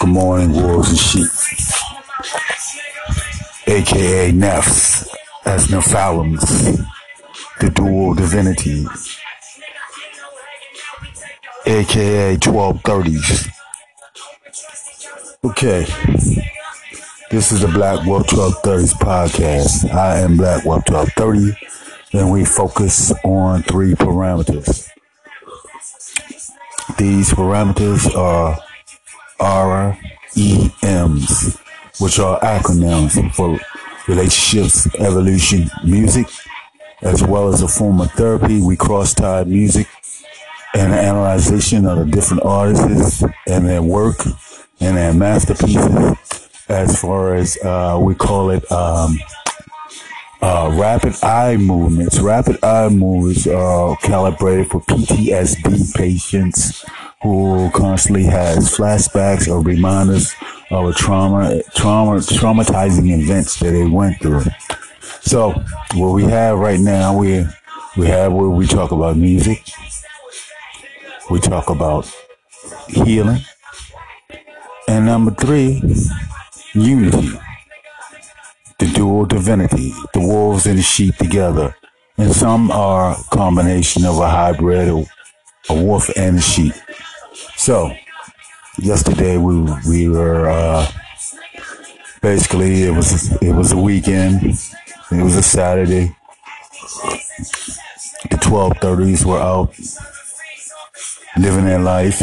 Good 0.00 0.10
morning, 0.10 0.52
wolves 0.52 0.90
and 0.90 0.98
sheep. 0.98 1.30
AKA 3.66 4.30
Nephs, 4.32 5.08
as 5.44 5.66
Nephilims, 5.66 6.78
the 7.60 7.68
dual 7.70 8.14
divinity. 8.14 8.86
AKA 11.66 12.36
1230s. 12.36 13.48
Okay. 15.44 15.84
This 17.30 17.50
is 17.50 17.62
the 17.62 17.68
Black 17.68 18.06
Wolf 18.06 18.26
1230s 18.28 18.94
podcast. 18.94 19.92
I 19.92 20.20
am 20.20 20.36
Black 20.36 20.64
Wolf 20.64 20.88
1230, 20.88 21.58
and 22.16 22.30
we 22.30 22.44
focus 22.44 23.12
on 23.24 23.64
three 23.64 23.94
parameters. 23.94 24.88
These 26.96 27.30
parameters 27.30 28.14
are 28.16 28.58
REMs, 29.40 29.98
which 32.00 32.18
are 32.18 32.40
acronyms 32.40 33.34
for 33.34 33.58
relationships, 34.08 34.86
evolution, 34.96 35.70
music, 35.84 36.26
as 37.02 37.22
well 37.22 37.48
as 37.48 37.62
a 37.62 37.68
form 37.68 38.00
of 38.00 38.10
therapy. 38.12 38.60
We 38.60 38.76
cross-tie 38.76 39.44
music 39.44 39.86
and 40.74 40.92
analyzation 40.92 41.86
of 41.86 41.98
the 41.98 42.04
different 42.06 42.42
artists 42.44 43.22
and 43.46 43.66
their 43.66 43.82
work 43.82 44.24
and 44.80 44.96
their 44.96 45.14
masterpieces. 45.14 46.44
As 46.68 47.00
far 47.00 47.34
as 47.34 47.56
uh, 47.64 47.98
we 48.00 48.14
call 48.14 48.50
it, 48.50 48.70
um, 48.70 49.18
uh, 50.40 50.70
rapid 50.78 51.14
eye 51.22 51.56
movements. 51.56 52.18
Rapid 52.20 52.62
eye 52.62 52.88
movements 52.88 53.46
are 53.46 53.96
calibrated 53.96 54.70
for 54.70 54.80
PTSD 54.82 55.94
patients 55.94 56.84
who 57.22 57.70
constantly 57.74 58.24
has 58.24 58.76
flashbacks 58.76 59.48
or 59.48 59.60
reminders 59.60 60.34
of 60.70 60.88
a 60.88 60.92
trauma, 60.92 61.62
trauma, 61.74 62.18
traumatizing 62.18 63.10
events 63.20 63.58
that 63.58 63.72
they 63.72 63.84
went 63.84 64.20
through. 64.20 64.44
So 65.20 65.50
what 65.94 66.12
we 66.12 66.24
have 66.24 66.58
right 66.58 66.78
now, 66.80 67.16
we 67.16 67.44
we 67.96 68.06
have 68.06 68.32
where 68.32 68.48
we 68.48 68.66
talk 68.66 68.92
about 68.92 69.16
music, 69.16 69.64
we 71.30 71.40
talk 71.40 71.70
about 71.70 72.10
healing, 72.86 73.40
and 74.86 75.06
number 75.06 75.32
three, 75.32 75.82
unity, 76.74 77.38
dual 78.98 79.24
divinity, 79.26 79.94
the 80.12 80.18
wolves 80.18 80.66
and 80.66 80.76
the 80.76 80.82
sheep 80.82 81.14
together. 81.18 81.76
And 82.16 82.32
some 82.32 82.72
are 82.72 83.12
a 83.12 83.16
combination 83.30 84.04
of 84.04 84.18
a 84.18 84.28
hybrid, 84.28 84.88
a, 84.88 85.72
wolf 85.72 86.10
and 86.16 86.38
a 86.38 86.40
sheep. 86.40 86.74
So, 87.54 87.92
yesterday 88.76 89.36
we 89.36 89.54
we 89.88 90.08
were 90.08 90.50
uh, 90.50 90.90
basically 92.20 92.82
it 92.82 92.90
was 92.90 93.30
it 93.40 93.52
was 93.52 93.70
a 93.70 93.76
weekend. 93.78 94.42
It 95.12 95.22
was 95.22 95.36
a 95.36 95.44
Saturday. 95.44 96.16
The 98.30 98.38
twelve 98.40 98.78
thirties 98.78 99.24
were 99.24 99.38
out 99.38 99.78
living 101.36 101.66
their 101.66 101.78
life, 101.78 102.20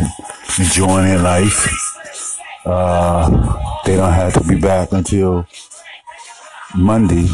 enjoying 0.60 1.06
their 1.06 1.24
life. 1.24 1.60
Uh, 2.66 3.30
they 3.86 3.96
don't 3.96 4.12
have 4.12 4.34
to 4.34 4.44
be 4.44 4.60
back 4.60 4.92
until 4.92 5.48
Monday 6.78 7.28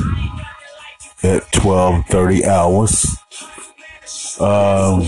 at 1.23 1.51
twelve 1.51 2.05
thirty 2.07 2.45
hours. 2.45 3.17
Um, 4.39 5.05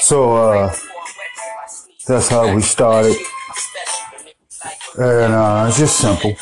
so 0.00 0.36
uh, 0.36 0.74
that's 2.06 2.28
how 2.28 2.54
we 2.54 2.62
started, 2.62 3.16
and 4.98 5.32
uh, 5.32 5.66
it's 5.68 5.78
just 5.78 5.98
simple. 5.98 6.34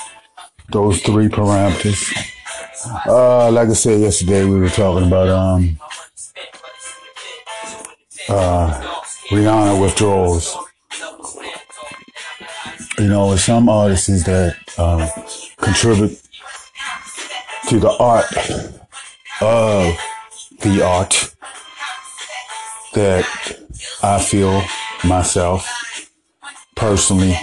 Those 0.71 1.03
three 1.03 1.29
parameters. 1.29 2.13
Uh, 3.07 3.51
like 3.53 3.69
I 3.69 3.75
said 3.75 4.01
yesterday, 4.01 4.45
we 4.45 4.59
were 4.59 4.69
talking 4.69 5.07
about 5.07 5.29
um, 5.29 5.79
uh, 8.29 8.81
Rihanna 9.31 9.81
withdrawals. 9.81 10.57
You 13.03 13.09
know, 13.09 13.35
some 13.35 13.69
artists 13.69 14.23
that 14.27 14.55
um, 14.79 15.09
contribute 15.57 16.23
to 17.69 17.81
the 17.81 17.91
art 17.99 18.33
of 19.41 19.99
the 20.61 20.83
art 20.87 21.35
that 22.95 23.27
I 24.05 24.23
feel 24.23 24.63
myself 25.05 25.69
personally 26.77 27.37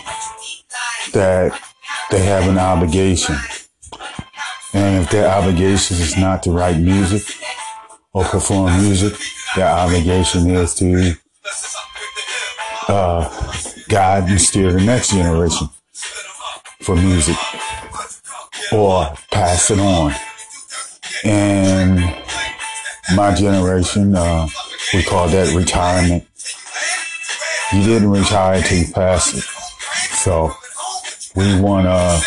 that 1.11 1.61
they 2.09 2.23
have 2.23 2.47
an 2.47 2.57
obligation. 2.57 3.35
And 4.73 5.03
if 5.03 5.11
their 5.11 5.27
obligation 5.27 5.97
is 5.97 6.15
not 6.15 6.41
to 6.43 6.51
write 6.51 6.77
music 6.77 7.35
or 8.13 8.23
perform 8.23 8.81
music, 8.81 9.19
their 9.57 9.67
obligation 9.67 10.49
is 10.51 10.73
to 10.75 11.15
uh, 12.87 13.49
guide 13.89 14.29
and 14.29 14.39
steer 14.39 14.71
the 14.71 14.79
next 14.79 15.09
generation 15.09 15.67
for 16.79 16.95
music 16.95 17.35
or 18.71 19.13
pass 19.31 19.71
it 19.71 19.79
on. 19.79 20.13
And 21.25 21.99
my 23.15 23.33
generation, 23.33 24.15
uh, 24.15 24.47
we 24.93 25.03
call 25.03 25.27
that 25.29 25.53
retirement. 25.55 26.23
You 27.73 27.83
didn't 27.83 28.11
retire 28.11 28.57
until 28.57 28.77
you 28.77 28.93
passed 28.93 29.35
it. 29.35 29.43
So 30.23 30.51
we 31.35 31.59
want 31.59 31.87
uh, 31.87 32.21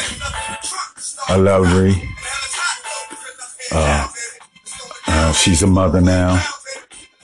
a 1.30 1.38
lovely. 1.38 1.94
Uh, 3.70 4.08
uh, 5.06 5.32
she's 5.32 5.62
a 5.62 5.66
mother 5.66 6.00
now, 6.00 6.44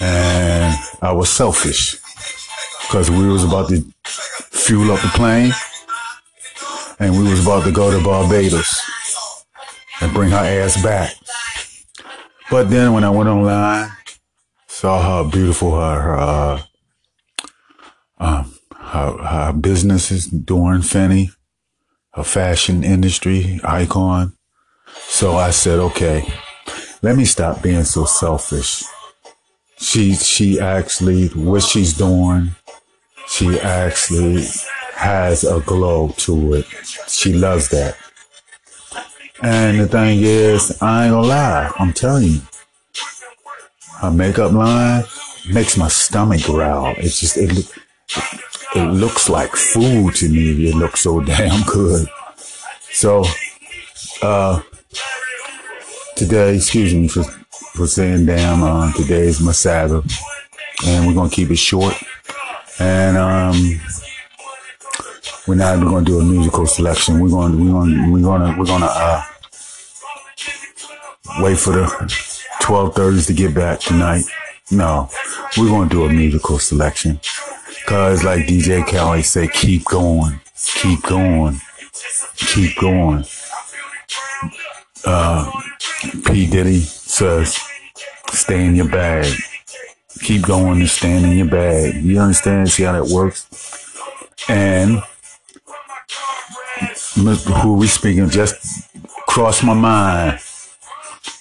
and 0.01 0.79
I 1.03 1.13
was 1.13 1.29
selfish 1.29 1.97
because 2.89 3.11
we 3.11 3.29
was 3.29 3.45
about 3.45 3.69
to 3.69 3.85
fuel 4.51 4.91
up 4.91 5.01
the 5.03 5.09
plane, 5.09 5.53
and 6.99 7.13
we 7.13 7.31
was 7.31 7.43
about 7.43 7.65
to 7.65 7.71
go 7.71 7.91
to 7.91 8.03
Barbados 8.03 8.81
and 10.01 10.13
bring 10.15 10.31
her 10.31 10.39
ass 10.39 10.83
back. 10.83 11.15
But 12.51 12.71
then 12.71 12.95
when 12.95 13.05
I 13.05 13.11
went 13.11 13.29
online, 13.29 13.91
saw 14.67 15.03
how 15.03 15.29
beautiful 15.29 15.79
her 15.79 16.01
her 16.01 16.17
uh, 16.17 16.63
um, 18.19 18.55
her, 18.73 19.19
her 19.19 19.53
business 19.53 20.11
is 20.11 20.27
doing, 20.27 20.81
Fenty, 20.81 21.31
her 22.15 22.25
fashion 22.25 22.83
industry 22.83 23.61
icon. 23.63 24.33
So 25.09 25.37
I 25.37 25.51
said, 25.51 25.79
okay, 25.79 26.27
let 27.03 27.17
me 27.17 27.27
stop 27.27 27.63
being 27.63 27.85
so 27.85 28.07
selfish. 28.07 28.83
She 29.77 30.15
she 30.15 30.59
actually 30.59 31.29
what 31.29 31.63
she's 31.63 31.93
doing, 31.93 32.57
she 33.29 33.61
actually 33.61 34.45
has 34.95 35.45
a 35.45 35.61
glow 35.61 36.09
to 36.19 36.55
it. 36.55 36.67
She 37.09 37.33
loves 37.33 37.69
that. 37.69 37.97
And 39.43 39.79
the 39.79 39.87
thing 39.87 40.21
is, 40.23 40.77
I 40.83 41.05
ain't 41.05 41.13
gonna 41.13 41.27
lie, 41.27 41.73
I'm 41.79 41.93
telling 41.93 42.27
you, 42.27 42.41
her 44.01 44.11
makeup 44.11 44.53
line 44.53 45.05
makes 45.53 45.77
my 45.77 45.89
stomach 45.89 46.43
growl. 46.43 46.95
It's 46.99 47.21
just 47.21 47.37
it 47.37 47.73
it 48.75 48.93
looks 48.93 49.29
like 49.29 49.55
food 49.55 50.15
to 50.17 50.29
me. 50.29 50.69
It 50.69 50.75
looks 50.75 51.01
so 51.01 51.21
damn 51.25 51.63
good. 51.65 52.09
So 52.91 53.25
uh 54.23 54.63
today, 56.17 56.57
excuse 56.57 56.95
me 56.95 57.09
for 57.09 57.23
for 57.23 57.87
saying 57.87 58.27
damn, 58.27 58.63
uh 58.63 58.93
today 58.93 59.27
is 59.27 59.41
my 59.41 59.53
Sabbath. 59.53 60.05
And 60.87 61.07
we're 61.07 61.15
gonna 61.15 61.31
keep 61.31 61.51
it 61.51 61.57
short. 61.57 61.95
And 62.81 63.17
um 63.17 63.81
we're 65.47 65.55
not 65.55 65.77
even 65.77 65.89
gonna 65.89 66.05
do 66.05 66.21
a 66.21 66.25
musical 66.25 66.67
selection. 66.67 67.21
We're 67.21 67.31
gonna 67.31 67.57
we're 67.57 67.73
gonna 67.73 68.11
we're 68.13 68.23
gonna 68.23 68.59
we're 68.59 68.67
gonna 68.67 68.87
uh 68.87 69.23
wait 71.41 71.59
for 71.59 71.73
the 71.73 72.15
twelve 72.61 72.95
thirties 72.95 73.27
to 73.27 73.33
get 73.33 73.55
back 73.55 73.81
tonight. 73.81 74.25
No, 74.71 75.09
we're 75.57 75.69
gonna 75.69 75.89
do 75.89 76.05
a 76.05 76.13
musical 76.13 76.59
selection. 76.59 77.19
Cause 77.87 78.23
like 78.23 78.47
DJ 78.47 78.87
Khaled 78.87 79.25
say, 79.25 79.49
keep 79.49 79.85
going, 79.87 80.39
keep 80.83 81.03
going, 81.05 81.59
keep 82.37 82.79
going. 82.79 83.25
Uh, 85.07 85.51
P 86.27 86.47
Diddy 86.47 86.81
says, 86.81 87.59
stay 88.31 88.67
in 88.67 88.77
your 88.77 88.89
bag. 88.91 89.33
Keep 90.21 90.43
going 90.43 90.81
and 90.81 90.89
stand 90.89 91.25
in 91.25 91.39
your 91.39 91.49
bag. 91.49 92.03
You 92.03 92.19
understand? 92.21 92.69
See 92.71 92.83
how 92.83 92.93
that 92.93 93.07
works? 93.07 93.47
And 94.49 95.03
who 97.63 97.75
we 97.75 97.87
speaking 97.87 98.29
just 98.31 98.89
crossed 99.27 99.65
my 99.65 99.75
mind. 99.75 100.41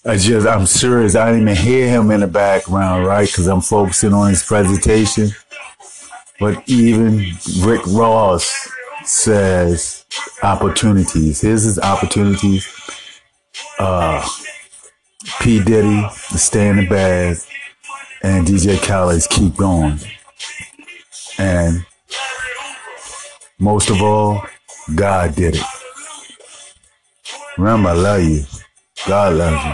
I 0.06 0.18
just, 0.18 0.48
I'm 0.48 0.66
serious. 0.66 1.16
I 1.16 1.32
didn't 1.32 1.50
even 1.50 1.56
hear 1.56 1.90
him 1.90 2.12
in 2.12 2.22
the 2.22 2.28
background, 2.28 3.06
right? 3.06 3.28
Because 3.28 3.48
I'm 3.48 3.62
focusing 3.62 4.14
on 4.14 4.30
his 4.30 4.44
presentation. 4.44 5.30
But 6.40 6.64
even 6.70 7.26
Rick 7.62 7.82
Ross 7.88 8.70
says 9.04 10.06
opportunities. 10.44 11.42
His 11.42 11.66
is 11.66 11.80
opportunities. 11.80 12.68
Uh, 13.80 14.26
P. 15.42 15.64
Diddy, 15.64 16.02
the 16.32 16.38
Stay 16.38 16.70
in 16.70 16.78
the 16.78 16.88
Bag, 16.88 17.38
and 18.28 18.46
DJ 18.46 18.78
Khaled's 18.78 19.26
Keep 19.28 19.56
Going. 19.56 20.00
And 21.38 21.86
most 23.58 23.90
of 23.90 24.02
all, 24.02 24.46
God 24.94 25.34
did 25.34 25.56
it. 25.56 25.64
Remember, 27.58 27.90
I 27.90 27.94
love 27.94 28.24
you. 28.24 28.44
God 29.08 29.34
loves 29.34 29.66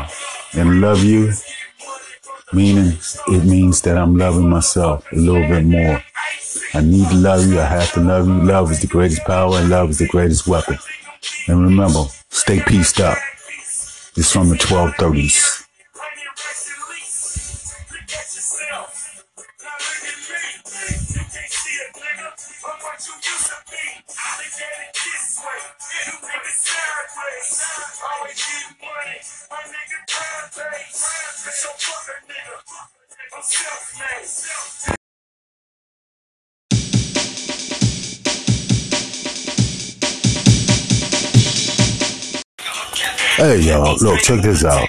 you. 0.54 0.62
And 0.62 0.82
love 0.82 1.04
you, 1.04 1.34
meaning 2.54 2.94
it 3.28 3.44
means 3.44 3.82
that 3.82 3.98
I'm 3.98 4.18
loving 4.18 4.48
myself 4.48 5.12
a 5.12 5.16
little 5.16 5.48
bit 5.48 5.66
more. 5.66 6.04
I 6.76 6.82
need 6.82 7.10
to 7.10 7.16
love 7.16 7.48
you. 7.48 7.60
I 7.60 7.66
have 7.66 7.92
to 7.94 8.02
love 8.02 8.28
you. 8.28 8.44
Love 8.44 8.72
is 8.72 8.82
the 8.82 8.88
greatest 8.88 9.24
power 9.24 9.58
and 9.58 9.70
love 9.70 9.90
is 9.90 9.98
the 9.98 10.08
greatest 10.08 10.46
weapon. 10.46 10.78
And 11.48 11.60
remember, 11.60 12.06
stay 12.30 12.62
pieced 12.62 13.00
up. 13.00 13.18
It's 14.16 14.32
from 14.32 14.50
the 14.50 14.56
1230s. 14.56 15.63
Hey 43.36 43.60
y'all, 43.60 43.98
look, 43.98 44.20
check 44.22 44.42
this 44.42 44.64
out. 44.64 44.88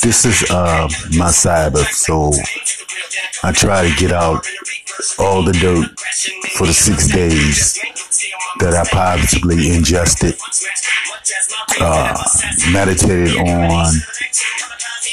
This 0.00 0.24
is 0.24 0.50
uh 0.50 0.88
my 1.18 1.30
Sabbath, 1.30 1.92
so 1.92 2.30
I 3.42 3.52
try 3.52 3.86
to 3.86 3.94
get 3.96 4.12
out 4.12 4.46
all 5.18 5.42
the 5.42 5.52
dirt 5.52 6.00
for 6.56 6.66
the 6.66 6.72
six 6.72 7.08
days 7.08 7.78
that 8.60 8.72
I 8.72 8.88
positively 8.90 9.76
ingested, 9.76 10.34
uh, 11.78 12.16
meditated 12.72 13.36
on, 13.36 13.92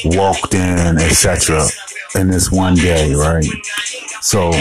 walked 0.05 0.53
in, 0.53 0.97
etc. 0.97 1.65
in 2.15 2.27
this 2.29 2.51
one 2.51 2.75
day, 2.75 3.13
right? 3.13 3.45
So 4.21 4.51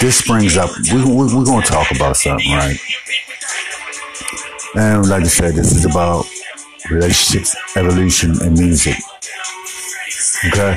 this 0.00 0.26
brings 0.26 0.56
up, 0.56 0.70
we, 0.92 1.04
we, 1.04 1.34
we're 1.34 1.44
going 1.44 1.62
to 1.62 1.68
talk 1.68 1.90
about 1.90 2.16
something, 2.16 2.50
right? 2.52 2.78
And 4.74 5.08
like 5.08 5.24
I 5.24 5.28
said, 5.28 5.54
this 5.54 5.72
is 5.72 5.84
about 5.84 6.26
relationships, 6.90 7.56
evolution, 7.76 8.30
and 8.42 8.58
music. 8.58 8.96
Okay? 10.46 10.76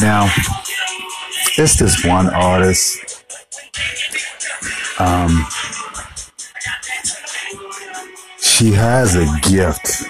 Now, 0.00 0.30
it's 1.58 1.78
this 1.78 2.04
one 2.04 2.28
artist. 2.28 3.24
Um, 4.98 5.46
she 8.40 8.72
has 8.72 9.16
a 9.16 9.26
gift. 9.48 10.04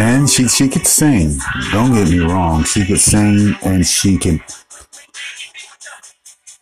And 0.00 0.30
she, 0.30 0.46
she 0.46 0.68
could 0.68 0.86
sing. 0.86 1.36
Don't 1.72 1.92
get 1.92 2.08
me 2.08 2.20
wrong. 2.20 2.62
She 2.62 2.86
could 2.86 3.00
sing 3.00 3.56
and 3.64 3.84
she 3.84 4.16
can, 4.16 4.40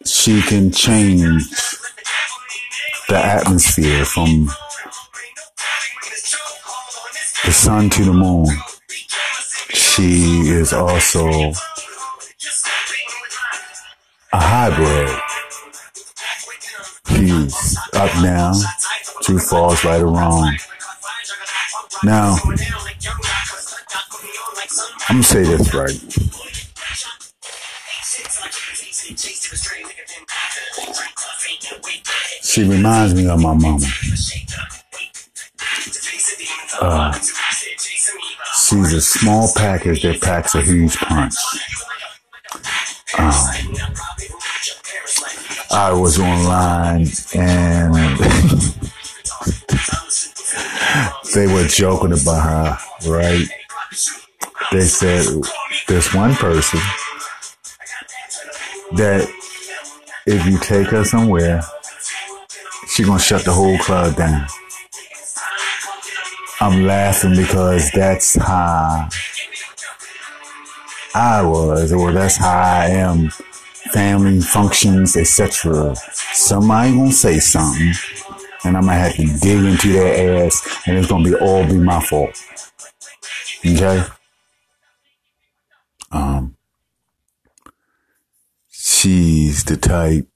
she 0.07 0.41
can 0.41 0.73
change 0.73 1.45
the 3.09 3.19
atmosphere 3.19 4.07
from 4.07 4.47
the 7.45 7.53
sun 7.53 7.91
to 7.91 8.05
the 8.05 8.13
moon. 8.15 8.47
She 9.69 10.49
is 10.49 10.73
also 10.73 11.29
a 14.33 14.41
hybrid. 14.41 15.21
She's 17.09 17.77
up 17.93 18.11
down, 18.23 18.55
two 19.21 19.39
falls 19.39 19.85
right 19.85 20.01
or 20.01 20.07
wrong. 20.07 20.57
Now, 22.03 22.37
I'm 25.09 25.17
gonna 25.17 25.23
say 25.23 25.45
this 25.45 25.73
right. 25.73 25.93
She 32.43 32.69
reminds 32.69 33.15
me 33.15 33.29
of 33.29 33.41
my 33.41 33.55
mama. 33.55 33.79
Uh, 36.81 37.13
she's 37.13 38.93
a 38.93 39.01
small 39.01 39.49
package 39.55 40.03
that 40.03 40.21
packs 40.21 40.57
a 40.57 40.63
huge 40.63 40.97
punch. 40.97 41.35
Um, 43.17 43.33
I 45.71 45.93
was 45.93 46.19
online 46.19 47.07
and 47.35 47.95
they 51.35 51.47
were 51.47 51.67
joking 51.69 52.13
about 52.13 52.43
her, 52.43 52.77
right? 53.09 53.47
They 54.73 54.83
said 54.83 55.25
there's 55.87 56.13
one 56.13 56.35
person 56.35 56.81
that 58.97 59.29
if 60.27 60.45
you 60.47 60.59
take 60.59 60.89
her 60.89 61.05
somewhere, 61.05 61.63
she 62.89 63.05
gonna 63.05 63.21
shut 63.21 63.45
the 63.45 63.53
whole 63.53 63.79
club 63.79 64.17
down. 64.17 64.47
I'm 66.61 66.85
laughing 66.85 67.37
because 67.37 67.91
that's 67.93 68.35
how 68.37 69.09
I 71.15 71.43
was, 71.43 71.93
or 71.93 72.13
that's 72.13 72.37
how 72.37 72.59
I 72.59 72.87
am. 72.87 73.31
Family 73.93 74.41
functions, 74.41 75.17
etc. 75.17 75.95
Somebody 76.33 76.97
gonna 76.97 77.13
say 77.13 77.39
something, 77.39 77.93
and 78.65 78.77
I'm 78.77 78.83
gonna 78.83 78.95
have 78.95 79.15
to 79.15 79.27
dig 79.39 79.65
into 79.65 79.93
their 79.93 80.45
ass, 80.45 80.83
and 80.87 80.99
it's 80.99 81.09
gonna 81.09 81.25
be 81.25 81.37
all 81.37 81.65
be 81.65 81.79
my 81.79 82.01
fault. 82.03 82.43
Okay. 83.65 84.05
Um, 86.17 86.57
she's 88.71 89.65
the 89.65 89.77
type 89.77 90.27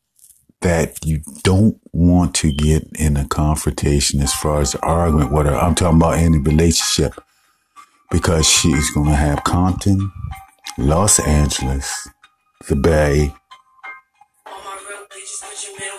that 0.60 1.04
you 1.06 1.22
don't 1.42 1.80
want 1.92 2.34
to 2.34 2.52
get 2.52 2.86
in 2.98 3.16
a 3.16 3.26
confrontation 3.26 4.20
as 4.20 4.34
far 4.34 4.60
as 4.60 4.74
argument 4.76 5.32
with 5.32 5.46
her. 5.46 5.56
I'm 5.56 5.74
talking 5.74 5.96
about 5.96 6.18
any 6.18 6.38
relationship 6.38 7.14
because 8.10 8.46
she's 8.46 8.90
going 8.90 9.08
to 9.08 9.16
have 9.16 9.44
Compton, 9.44 10.12
Los 10.76 11.18
Angeles, 11.18 12.08
the 12.68 12.76
Bay, 12.76 13.34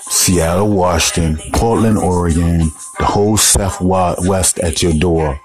Seattle, 0.01 0.69
Washington, 0.69 1.39
Portland, 1.53 1.97
Oregon, 1.97 2.69
the 2.99 3.05
whole 3.05 3.37
Southwest 3.37 4.59
at 4.59 4.83
your 4.83 4.93
door, 4.93 5.39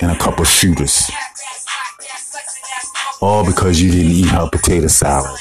and 0.00 0.10
a 0.10 0.16
couple 0.18 0.44
shooters. 0.44 1.10
All 3.26 3.44
because 3.44 3.82
you 3.82 3.90
didn't 3.90 4.12
eat 4.12 4.26
her 4.26 4.48
potato 4.48 4.86
salad. 4.86 5.40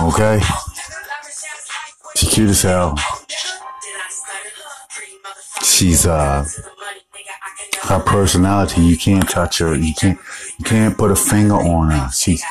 Okay? 0.00 0.40
She's 2.16 2.28
cute 2.30 2.50
as 2.50 2.62
hell. 2.62 2.98
She's 5.62 6.04
uh 6.04 6.44
her 7.82 8.00
personality, 8.00 8.80
you 8.80 8.96
can't 8.96 9.28
touch 9.30 9.58
her. 9.58 9.76
You 9.76 9.94
can't 9.94 10.18
you 10.58 10.64
can't 10.64 10.98
put 10.98 11.12
a 11.12 11.16
finger 11.16 11.54
on 11.54 11.90
her. 11.92 12.10
She's 12.10 12.42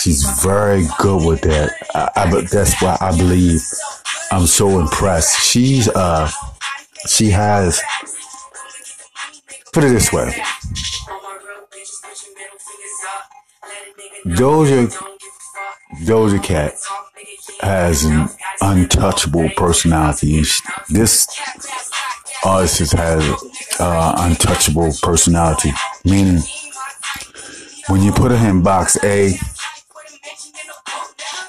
she's 0.00 0.24
very 0.42 0.88
good 0.98 1.24
with 1.24 1.42
that. 1.42 1.70
I, 1.94 2.10
I, 2.16 2.40
that's 2.50 2.82
why 2.82 2.98
I 3.00 3.16
believe 3.16 3.62
I'm 4.32 4.48
so 4.48 4.80
impressed. 4.80 5.40
She's 5.40 5.88
uh 5.88 6.28
she 7.06 7.30
has 7.30 7.80
put 9.72 9.84
it 9.84 9.90
this 9.90 10.12
way. 10.12 10.34
Doja 14.26 14.90
Doja 16.04 16.42
Cat 16.42 16.74
has 17.60 18.04
an 18.04 18.28
untouchable 18.60 19.48
personality. 19.56 20.42
This 20.88 21.28
artist 22.44 22.92
has 22.92 23.22
uh, 23.78 24.14
untouchable 24.18 24.92
personality, 25.02 25.72
meaning 26.04 26.42
when 27.88 28.02
you 28.02 28.12
put 28.12 28.32
her 28.32 28.48
in 28.48 28.62
box 28.62 28.96
A, 29.04 29.38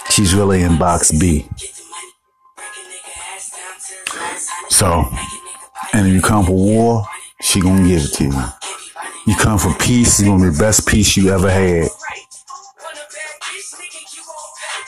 she's 0.09 0.33
really 0.33 0.61
in 0.61 0.77
box 0.77 1.11
B. 1.17 1.47
So, 4.69 5.05
and 5.93 6.07
if 6.07 6.13
you 6.13 6.21
come 6.21 6.45
for 6.45 6.51
war, 6.51 7.05
she 7.41 7.61
gonna 7.61 7.87
give 7.87 8.03
it 8.03 8.13
to 8.15 8.23
you. 8.25 8.66
You 9.27 9.35
come 9.35 9.59
for 9.59 9.73
peace. 9.73 10.19
It's 10.19 10.27
gonna 10.27 10.41
be 10.41 10.51
the 10.51 10.57
best 10.57 10.87
peace 10.87 11.17
you 11.17 11.31
ever 11.31 11.49
had. 11.51 11.89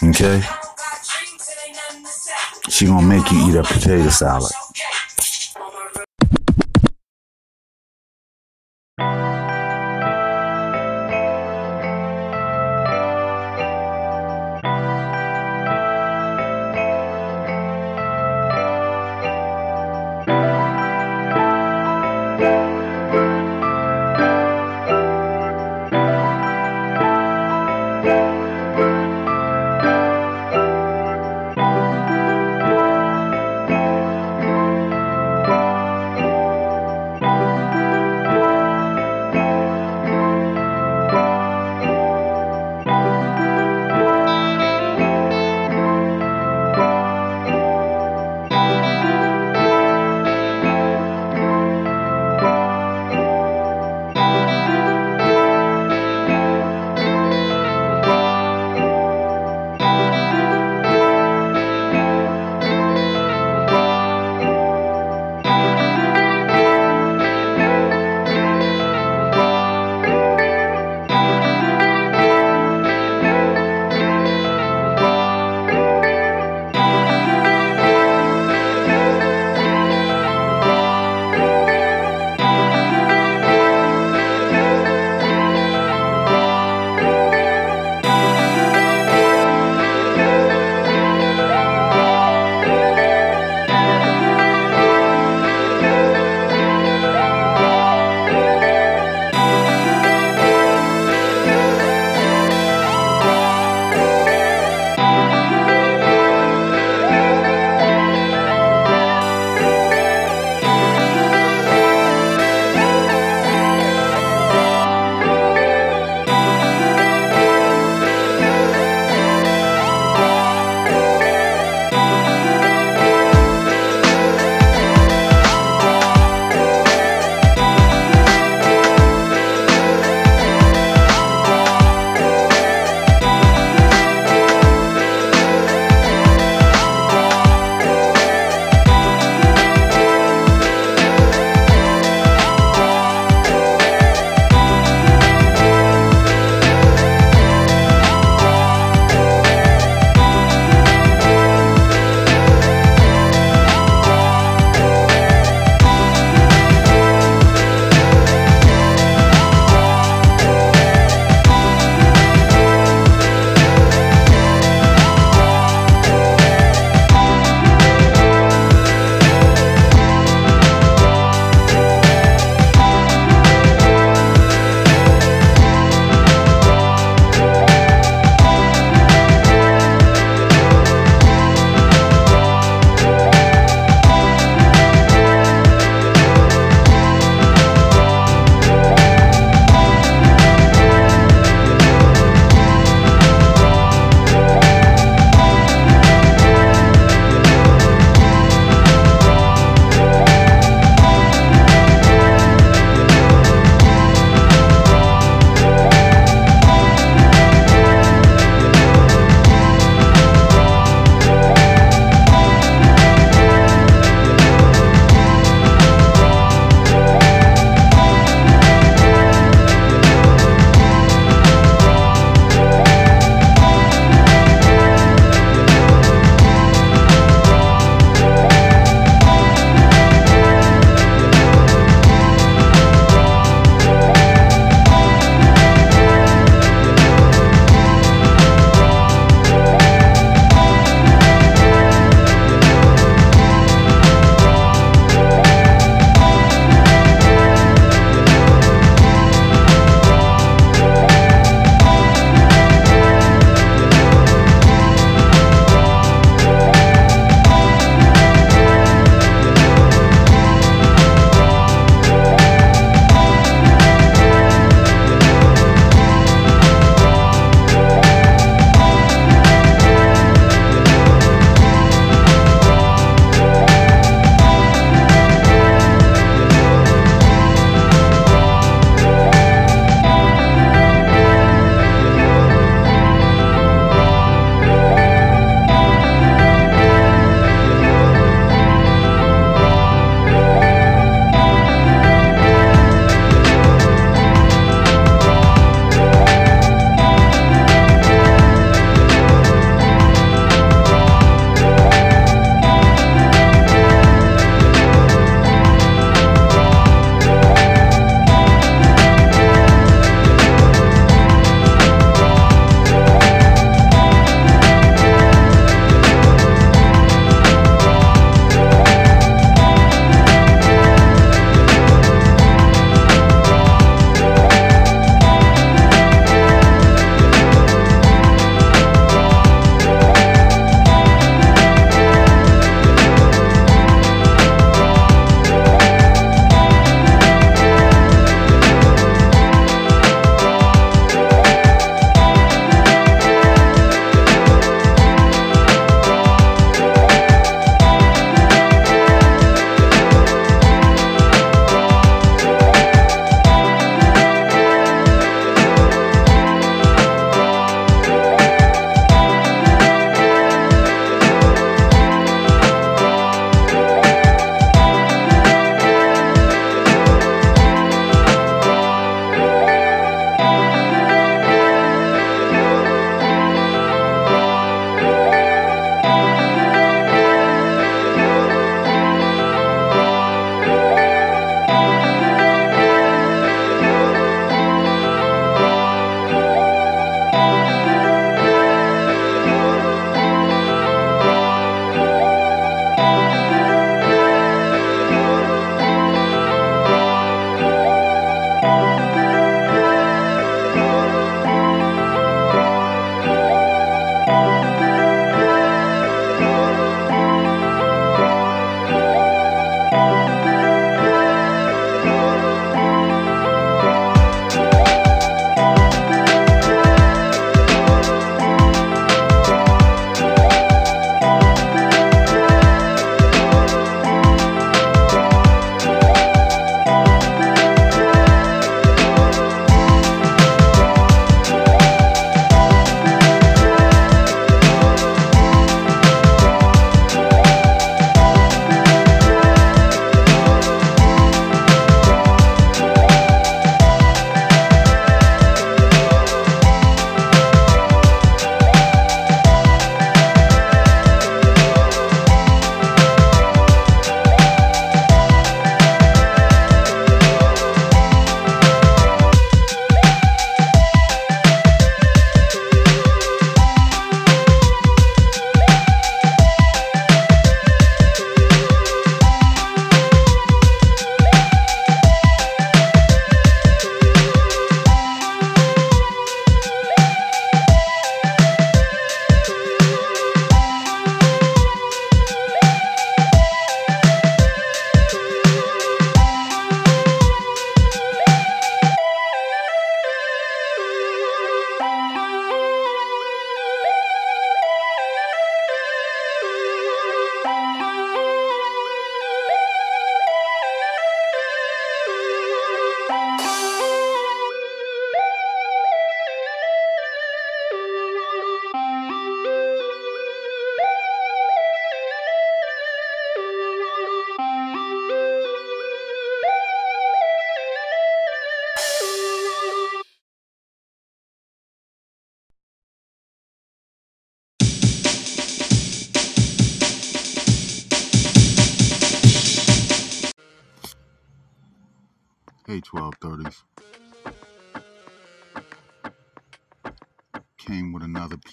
Okay? 0.01 0.41
She 2.69 2.86
gonna 2.86 3.05
make 3.05 3.29
you 3.34 3.50
eat 3.50 3.55
a 3.55 3.63
potato 3.63 4.08
salad. 4.08 4.50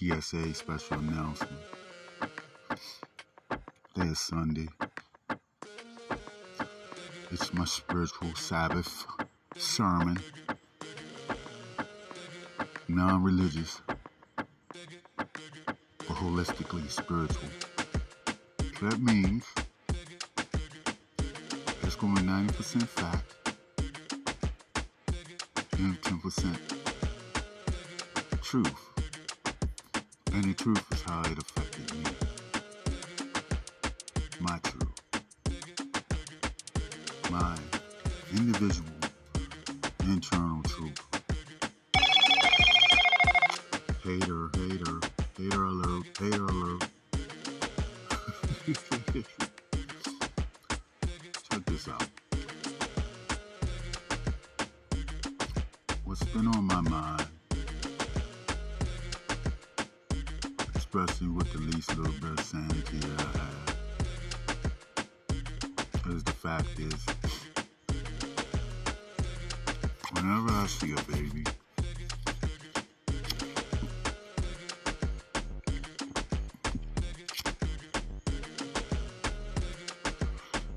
PSA 0.07 0.55
special 0.55 0.99
announcement. 0.99 1.61
Today 3.92 4.09
is 4.09 4.21
Sunday. 4.21 4.69
It's 7.33 7.53
my 7.53 7.64
spiritual 7.64 8.33
Sabbath 8.37 9.05
sermon. 9.57 10.19
Non 12.87 13.25
religious, 13.25 13.81
but 14.37 14.47
holistically 16.07 16.88
spiritual. 16.88 17.49
So 18.79 18.88
that 18.88 19.01
means 19.01 19.45
it's 21.83 21.97
going 21.97 22.14
to 22.14 22.23
be 22.23 22.29
90% 22.29 22.87
fact 22.87 23.33
and 25.79 26.01
10% 26.01 26.57
truth. 28.42 28.86
The 30.42 30.53
truth 30.53 30.85
is 30.92 31.01
how 31.03 31.22
it 31.22 31.38
affected 31.38 31.94
me. 31.94 32.05
My 34.38 34.59
truth. 34.59 35.01
My 37.31 37.57
individual 38.33 38.90
internal 40.03 40.62
truth. 40.64 41.01
Hater, 44.05 44.51
hater, 44.55 45.01
hater 45.38 45.64
alert, 45.64 46.05
hater 46.20 46.46
especially 61.16 61.35
what 61.35 61.50
the 61.50 61.59
least 61.59 61.96
little 61.96 62.12
bit 62.20 62.31
of 62.38 62.40
sanity 62.44 62.98
I 63.18 63.22
have, 63.38 63.76
is 66.14 66.22
the 66.24 66.33
fact 66.33 66.79
is, 66.79 67.07
whenever 70.12 70.50
I 70.50 70.66
see 70.66 70.92
a 70.92 71.02
baby, 71.11 71.44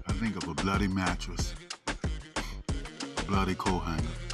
I 0.07 0.13
think 0.13 0.37
of 0.37 0.47
a 0.47 0.53
bloody 0.53 0.87
mattress, 0.87 1.53
a 3.17 3.23
bloody 3.23 3.55
coat 3.55 3.79
hanger, 3.79 4.28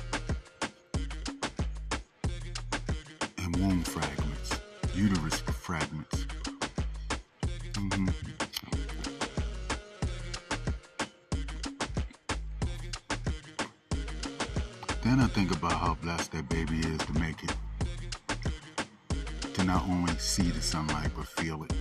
sunlight, 20.65 21.11
but 21.15 21.27
feel 21.27 21.63
it. 21.63 21.73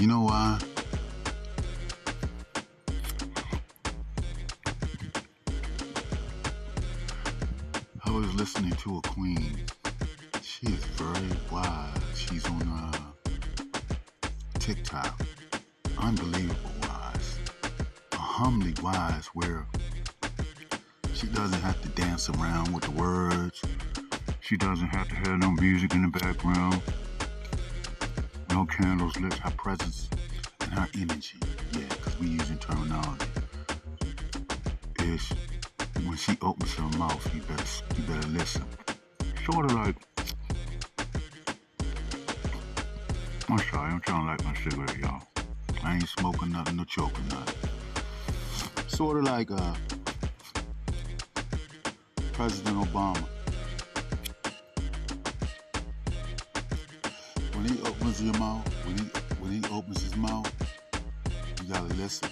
You 0.00 0.06
know 0.06 0.22
why? 0.22 0.58
I 8.06 8.10
was 8.10 8.34
listening 8.34 8.72
to 8.72 8.96
a 8.96 9.02
queen. 9.02 9.66
She 10.40 10.68
is 10.68 10.82
very 10.96 11.28
wise. 11.52 11.90
She's 12.16 12.46
on 12.46 12.62
uh, 12.62 12.92
TikTok. 14.58 15.20
Unbelievable 15.98 16.70
wise. 16.80 17.38
A 18.12 18.16
humbly 18.16 18.72
wise 18.82 19.26
where 19.34 19.66
she 21.12 21.26
doesn't 21.26 21.60
have 21.60 21.80
to 21.82 21.88
dance 21.90 22.30
around 22.30 22.72
with 22.72 22.84
the 22.84 22.90
words. 22.92 23.62
She 24.44 24.58
doesn't 24.58 24.88
have 24.88 25.08
to 25.08 25.14
have 25.14 25.38
no 25.38 25.52
music 25.52 25.94
in 25.94 26.02
the 26.02 26.08
background. 26.18 26.82
No 28.50 28.66
candles 28.66 29.18
lit. 29.18 29.32
Her 29.32 29.50
presence 29.52 30.10
and 30.60 30.70
her 30.70 30.86
energy. 31.00 31.38
Yeah, 31.72 31.88
because 31.88 32.20
we 32.20 32.26
using 32.26 32.58
terminology. 32.58 33.24
Is 35.00 35.32
when 36.04 36.18
she 36.18 36.36
opens 36.42 36.74
her 36.74 36.98
mouth, 36.98 37.34
you 37.34 37.40
better 37.40 37.64
you 37.96 38.02
better 38.02 38.28
listen. 38.28 38.64
Sort 39.46 39.64
of 39.64 39.72
like 39.76 39.96
I'm 43.48 43.58
sorry, 43.70 43.92
I'm 43.92 44.00
trying 44.00 44.20
to 44.20 44.26
light 44.26 44.44
my 44.44 44.54
cigarette, 44.56 44.98
y'all. 44.98 45.22
I 45.82 45.94
ain't 45.94 46.08
smoking 46.08 46.52
nothing, 46.52 46.76
no 46.76 46.84
choking 46.84 47.28
nothing. 47.28 47.70
Sort 48.88 49.16
of 49.16 49.24
like 49.24 49.50
uh, 49.50 49.74
President 52.34 52.76
Obama. 52.76 53.26
Your 58.20 58.32
mouth, 58.38 58.66
when 58.86 58.96
he 58.96 59.04
when 59.38 59.50
he 59.50 59.60
opens 59.70 60.02
his 60.02 60.16
mouth, 60.16 60.50
you 61.60 61.68
gotta 61.70 61.92
listen. 61.94 62.30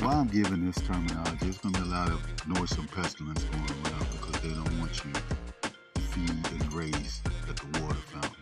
Why 0.00 0.14
I'm 0.14 0.26
giving 0.26 0.66
this 0.66 0.76
terminology, 0.86 1.36
there's 1.42 1.58
gonna 1.58 1.78
be 1.78 1.84
a 1.84 1.92
lot 1.92 2.08
of 2.08 2.48
noise 2.48 2.72
and 2.78 2.90
pestilence 2.90 3.44
going 3.44 3.62
around 3.62 4.06
because 4.10 4.40
they 4.42 4.48
don't 4.48 4.78
want 4.80 5.04
you 5.04 5.12
to 5.12 6.00
feed 6.00 6.30
and 6.30 6.70
graze 6.70 7.20
at 7.48 7.56
the 7.56 7.80
water 7.80 7.94
fountain. 7.94 8.32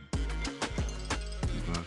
Okay? 1.68 1.83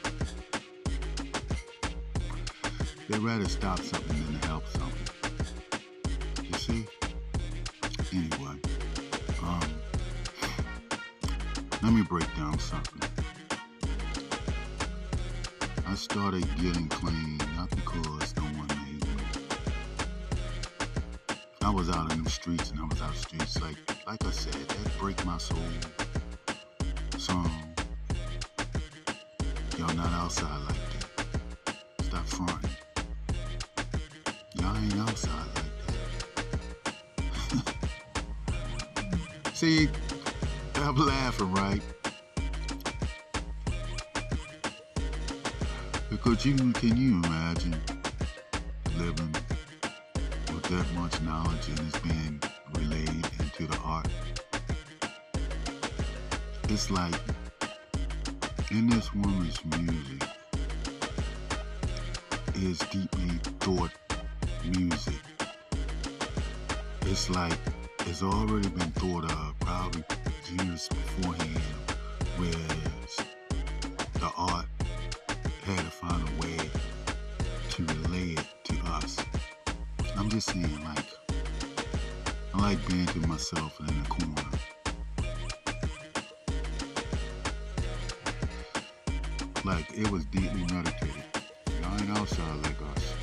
They'd 3.07 3.19
rather 3.19 3.47
stop 3.47 3.79
something 3.79 4.23
than 4.25 4.39
to 4.39 4.47
help 4.47 4.67
something. 4.67 5.07
You 6.43 6.53
see? 6.59 6.85
Anyway, 8.13 8.59
um, 9.41 9.61
let 11.81 11.93
me 11.93 12.03
break 12.03 12.27
down 12.35 12.59
something. 12.59 13.06
I 15.89 15.95
started 15.95 16.45
getting 16.57 16.89
clean 16.89 17.37
not 17.55 17.69
because 17.69 18.35
no 18.35 18.43
one 18.43 18.67
made 18.67 19.05
me. 19.05 19.13
I 21.61 21.69
was 21.69 21.89
out 21.89 22.11
in 22.11 22.25
the 22.25 22.29
streets 22.29 22.71
and 22.71 22.79
I 22.81 22.83
was 22.83 23.01
out 23.01 23.13
the 23.13 23.19
streets 23.19 23.61
like 23.61 23.77
like 24.05 24.25
I 24.25 24.31
said, 24.31 24.53
that 24.53 24.99
break 24.99 25.25
my 25.25 25.37
soul 25.37 25.57
song. 27.17 27.49
Y'all 29.77 29.93
not 29.95 30.11
outside 30.11 30.59
like 30.65 30.75
that. 31.65 31.75
Stop 32.03 32.25
fronting. 32.25 32.69
Y'all 34.55 34.75
ain't 34.77 34.97
outside 34.97 35.47
like 35.55 35.71
that. 39.13 39.53
See, 39.53 39.87
I'm 40.75 40.97
laughing, 40.97 41.53
right? 41.53 41.81
Because 46.27 46.45
you 46.45 46.73
can 46.73 46.97
you 46.97 47.23
imagine 47.23 47.81
living 48.97 49.33
with 50.53 50.63
that 50.63 50.85
much 50.93 51.21
knowledge 51.21 51.69
and 51.69 51.79
it's 51.79 51.99
being 51.99 52.41
relayed 52.73 53.29
into 53.39 53.65
the 53.65 53.77
art? 53.81 54.09
It's 56.67 56.91
like 56.91 57.15
in 58.71 58.89
this 58.89 59.13
woman's 59.13 59.63
music 59.77 60.27
is 62.55 62.79
deeply 62.79 63.39
thought 63.61 63.91
music. 64.65 65.21
It's 67.03 67.29
like 67.29 67.57
it's 67.99 68.21
already 68.21 68.67
been 68.67 68.91
thought 68.99 69.31
of 69.31 69.55
probably 69.61 70.03
years 70.59 70.89
beforehand, 70.89 71.61
whereas 72.35 72.76
Like, 80.63 81.05
I 82.53 82.61
like 82.61 82.87
being 82.87 83.05
to 83.07 83.19
myself 83.27 83.79
in 83.79 83.87
the 83.87 84.09
corner. 84.09 84.49
Like, 89.65 89.85
it 89.97 90.09
was 90.09 90.25
deeply 90.25 90.65
meditated. 90.73 91.23
Y'all 91.81 91.99
ain't 91.99 92.17
outside 92.17 92.63
like 92.63 92.81
us. 92.95 93.16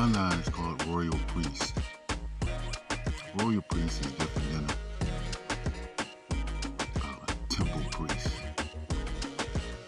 Bloodline 0.00 0.40
is 0.40 0.48
called 0.48 0.82
royal 0.86 1.18
priest. 1.26 1.76
Royal 3.34 3.60
priest 3.60 4.00
is 4.00 4.12
different 4.12 4.50
than 4.50 4.64
a, 6.30 7.04
uh, 7.04 7.26
a 7.28 7.52
temple 7.52 7.82
priest. 7.90 8.32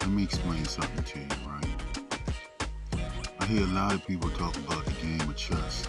Let 0.01 0.09
me 0.11 0.21
explain 0.21 0.65
something 0.65 1.03
to 1.03 1.19
you, 1.19 1.25
right? 1.47 3.01
I 3.39 3.45
hear 3.45 3.63
a 3.63 3.73
lot 3.73 3.95
of 3.95 4.05
people 4.05 4.29
talk 4.29 4.55
about 4.57 4.85
the 4.85 4.91
game 5.01 5.21
of 5.21 5.35
chess. 5.35 5.82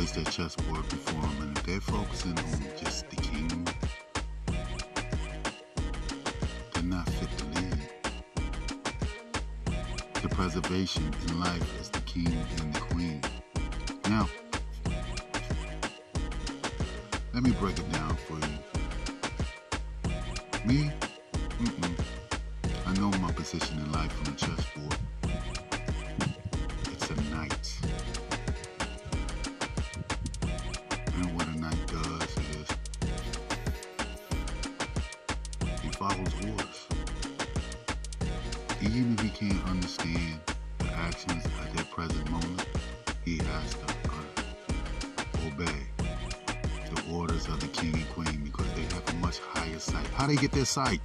Place 0.00 0.12
their 0.12 0.32
chessboard 0.32 0.88
before 0.88 1.20
them, 1.20 1.42
and 1.42 1.56
they're 1.58 1.80
focusing 1.80 2.38
on 2.38 2.62
just 2.82 3.10
the 3.10 3.16
king, 3.16 3.68
they're 6.72 6.82
not 6.84 7.06
fit 7.10 7.28
to 7.36 7.44
lead. 7.44 7.78
The 10.22 10.28
preservation 10.30 11.12
in 11.28 11.40
life 11.40 11.80
is 11.80 11.90
the 11.90 12.00
king 12.00 12.32
and 12.60 12.72
the 12.74 12.79
their 50.60 50.66
sight? 50.66 51.00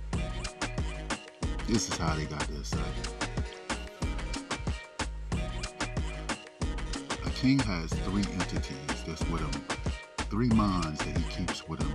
This 1.66 1.88
is 1.88 1.98
how 1.98 2.14
they 2.16 2.26
got 2.26 2.46
their 2.50 2.64
sight. 2.66 2.82
A 7.26 7.30
king 7.30 7.60
has 7.60 7.90
three 7.90 8.26
entities 8.34 9.04
that's 9.08 9.24
with 9.30 9.40
him, 9.40 9.62
three 10.30 10.50
minds 10.50 11.00
that 11.06 11.18
he 11.18 11.24
keeps 11.32 11.66
with 11.70 11.82
him 11.82 11.95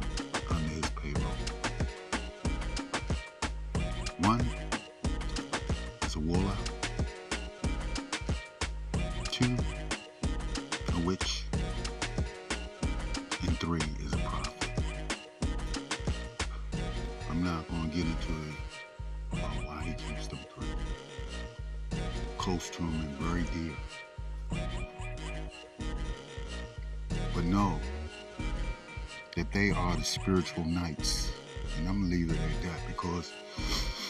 spiritual 30.04 30.64
knights. 30.64 31.30
And 31.78 31.88
I'm 31.88 32.04
to 32.04 32.16
leave 32.16 32.30
it 32.30 32.38
at 32.38 32.62
that 32.62 32.86
because 32.88 33.32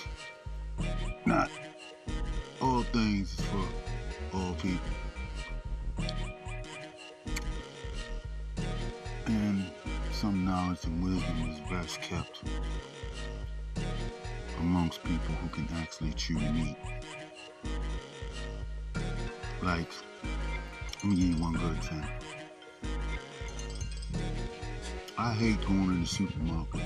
not 1.26 1.50
all 2.60 2.82
things 2.82 3.40
for 3.40 4.36
all 4.36 4.54
people. 4.54 4.80
And 9.26 9.70
some 10.12 10.44
knowledge 10.44 10.84
and 10.84 11.04
wisdom 11.04 11.50
is 11.50 11.60
best 11.70 12.00
kept 12.00 12.42
amongst 14.58 15.02
people 15.04 15.34
who 15.36 15.48
can 15.48 15.68
actually 15.76 16.12
chew 16.12 16.38
meat. 16.38 16.76
Like, 19.62 19.90
let 20.96 21.04
me 21.04 21.16
give 21.16 21.24
you 21.26 21.42
one 21.42 21.54
good 21.54 21.76
example. 21.76 22.29
I 25.22 25.34
hate 25.34 25.60
going 25.66 25.90
in 25.90 26.00
the 26.00 26.06
supermarket 26.06 26.80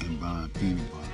and 0.00 0.20
buying 0.20 0.48
peanut 0.48 0.82
butter. 0.90 1.06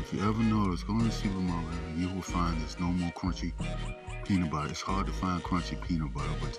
If 0.00 0.14
you 0.14 0.26
ever 0.26 0.42
notice, 0.44 0.82
go 0.82 0.94
in 0.94 1.04
the 1.04 1.12
supermarket, 1.12 1.78
you 1.94 2.08
will 2.08 2.22
find 2.22 2.58
there's 2.58 2.80
no 2.80 2.86
more 2.86 3.10
crunchy 3.10 3.52
peanut 4.24 4.50
butter. 4.50 4.70
It's 4.70 4.80
hard 4.80 5.08
to 5.08 5.12
find 5.12 5.42
crunchy 5.42 5.78
peanut 5.86 6.14
butter, 6.14 6.32
but 6.40 6.58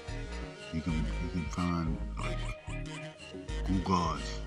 you 0.75 0.81
can 0.81 0.93
you 0.93 1.29
can 1.31 1.45
find 1.45 1.97
like 2.19 2.37
gougars 3.65 4.41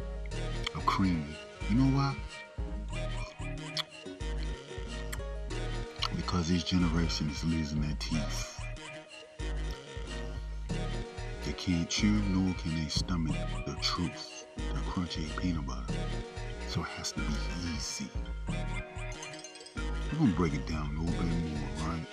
of 0.76 0.86
creamy. 0.86 1.36
You 1.70 1.74
know 1.74 1.96
why? 1.96 2.14
Because 6.14 6.52
each 6.52 6.66
generation 6.66 7.30
is 7.30 7.42
losing 7.42 7.80
their 7.80 7.96
teeth. 7.98 8.51
Can't 11.64 11.88
chew, 11.88 12.10
nor 12.30 12.52
can 12.54 12.74
they 12.74 12.88
stomach 12.88 13.36
the 13.66 13.74
truth, 13.74 14.46
the 14.56 14.80
crunchy 14.80 15.24
peanut 15.36 15.64
butter. 15.64 15.94
So 16.68 16.80
it 16.80 16.88
has 16.96 17.12
to 17.12 17.20
be 17.20 17.26
easy. 17.72 18.08
We're 19.78 20.18
gonna 20.18 20.32
break 20.32 20.54
it 20.54 20.66
down 20.66 20.96
a 20.96 21.02
little 21.04 21.22
bit 21.22 21.30
more, 21.52 21.68
right? 21.86 22.06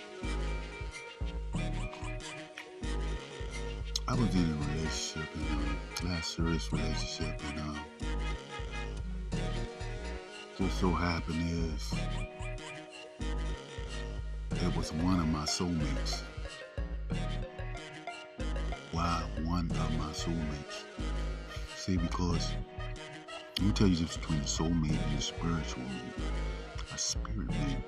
I 4.08 4.14
was 4.14 4.36
in 4.36 4.52
a 4.52 4.56
relationship, 4.76 5.30
and 5.34 6.08
uh, 6.08 6.10
last 6.14 6.36
serious 6.36 6.72
relationship, 6.72 7.42
and 7.50 7.60
uh, 7.60 9.38
just 10.60 10.80
so 10.80 10.92
happened 10.92 11.74
is 11.74 11.92
it 14.52 14.76
was 14.78 14.94
one 14.94 15.20
of 15.20 15.28
my 15.28 15.46
soulmates. 15.46 16.22
Why 19.00 19.24
one 19.46 19.72
of 19.72 19.98
my 19.98 20.12
soulmates? 20.12 20.84
See, 21.78 21.96
because 21.96 22.52
let 23.58 23.68
me 23.68 23.72
tell 23.72 23.88
you 23.88 23.96
the 23.96 24.02
difference 24.02 24.18
between 24.18 24.40
a 24.42 24.44
soulmate 24.44 25.08
and 25.08 25.18
a 25.18 25.22
spiritual 25.22 25.84
mate. 25.84 26.26
A 26.94 26.98
spirit 26.98 27.48
mate. 27.48 27.86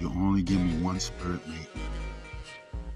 You 0.00 0.08
only 0.08 0.42
give 0.42 0.58
me 0.58 0.82
one 0.82 0.98
spirit 0.98 1.46
mate, 1.46 1.68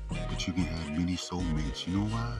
but 0.08 0.44
you 0.44 0.52
can 0.52 0.64
have 0.64 0.90
many 0.98 1.12
soulmates. 1.12 1.86
You 1.86 1.98
know 1.98 2.06
why? 2.06 2.34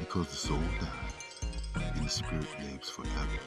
Because 0.00 0.28
the 0.28 0.36
soul 0.36 0.62
dies 0.80 1.92
and 1.94 2.06
the 2.06 2.08
spirit 2.08 2.48
lives 2.62 2.88
forever. 2.88 3.38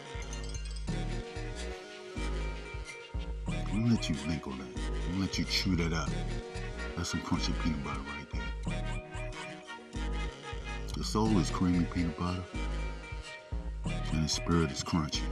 I'm 3.47 3.81
gonna 3.81 3.95
let 3.95 4.07
you 4.07 4.13
think 4.13 4.45
on 4.45 4.59
that. 4.59 4.67
I'm 4.67 5.11
gonna 5.13 5.21
let 5.21 5.39
you 5.39 5.45
chew 5.45 5.75
that 5.77 5.93
up. 5.93 6.11
That's 6.95 7.09
some 7.09 7.21
crunchy 7.21 7.59
peanut 7.63 7.83
butter 7.83 8.01
right 8.01 8.29
there. 8.31 9.00
The 11.01 11.07
soul 11.07 11.39
is 11.39 11.49
creamy 11.49 11.83
peanut 11.85 12.15
butter, 12.19 12.43
and 14.13 14.23
the 14.23 14.29
spirit 14.29 14.69
is 14.69 14.83
crunchy. 14.83 15.23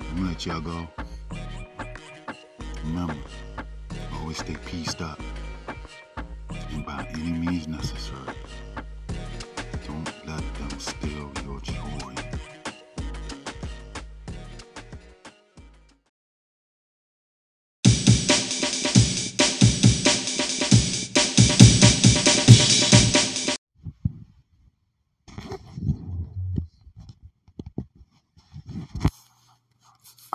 I'm 0.00 0.16
gonna 0.16 0.28
let 0.28 0.46
y'all 0.46 0.62
go. 0.62 0.88
Remember, 2.84 3.14
always 4.14 4.38
stay 4.38 4.56
peaced 4.64 5.02
up, 5.02 5.20
and 6.70 6.86
by 6.86 7.06
any 7.12 7.32
means 7.32 7.68
necessary. 7.68 8.37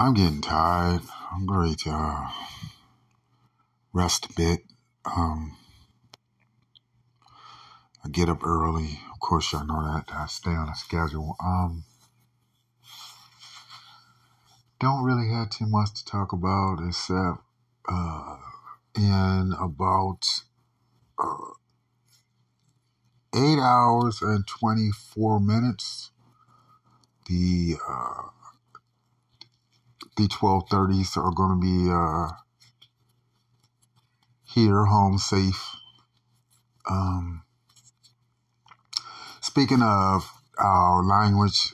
I'm 0.03 0.13
getting 0.13 0.41
tired. 0.41 0.99
I'm 1.31 1.49
ready 1.49 1.75
to 1.75 1.89
uh, 1.89 2.27
rest 3.93 4.25
a 4.25 4.33
bit. 4.33 4.59
Um, 5.05 5.55
I 8.03 8.09
get 8.09 8.27
up 8.27 8.45
early. 8.45 8.99
Of 9.13 9.21
course, 9.21 9.53
y'all 9.53 9.65
know 9.65 9.81
that. 9.81 10.13
I 10.13 10.25
stay 10.25 10.51
on 10.51 10.67
a 10.67 10.75
schedule. 10.75 11.37
Um, 11.41 11.85
don't 14.81 15.05
really 15.05 15.29
have 15.29 15.51
too 15.51 15.67
much 15.67 15.93
to 15.93 16.03
talk 16.05 16.33
about 16.33 16.79
except 16.85 17.39
uh, 17.87 18.35
in 18.97 19.53
about 19.57 20.27
uh, 21.17 21.53
eight 23.33 23.59
hours 23.59 24.21
and 24.21 24.45
24 24.45 25.39
minutes, 25.39 26.11
the 27.25 27.77
uh, 27.89 28.23
the 30.15 30.28
1230s 30.28 31.17
are 31.17 31.32
going 31.32 31.60
to 31.60 31.62
be 31.62 31.91
uh, 31.91 32.30
here, 34.45 34.86
home 34.86 35.17
safe. 35.17 35.76
Um, 36.89 37.43
speaking 39.41 39.82
of 39.82 40.32
our 40.60 41.04
language, 41.04 41.73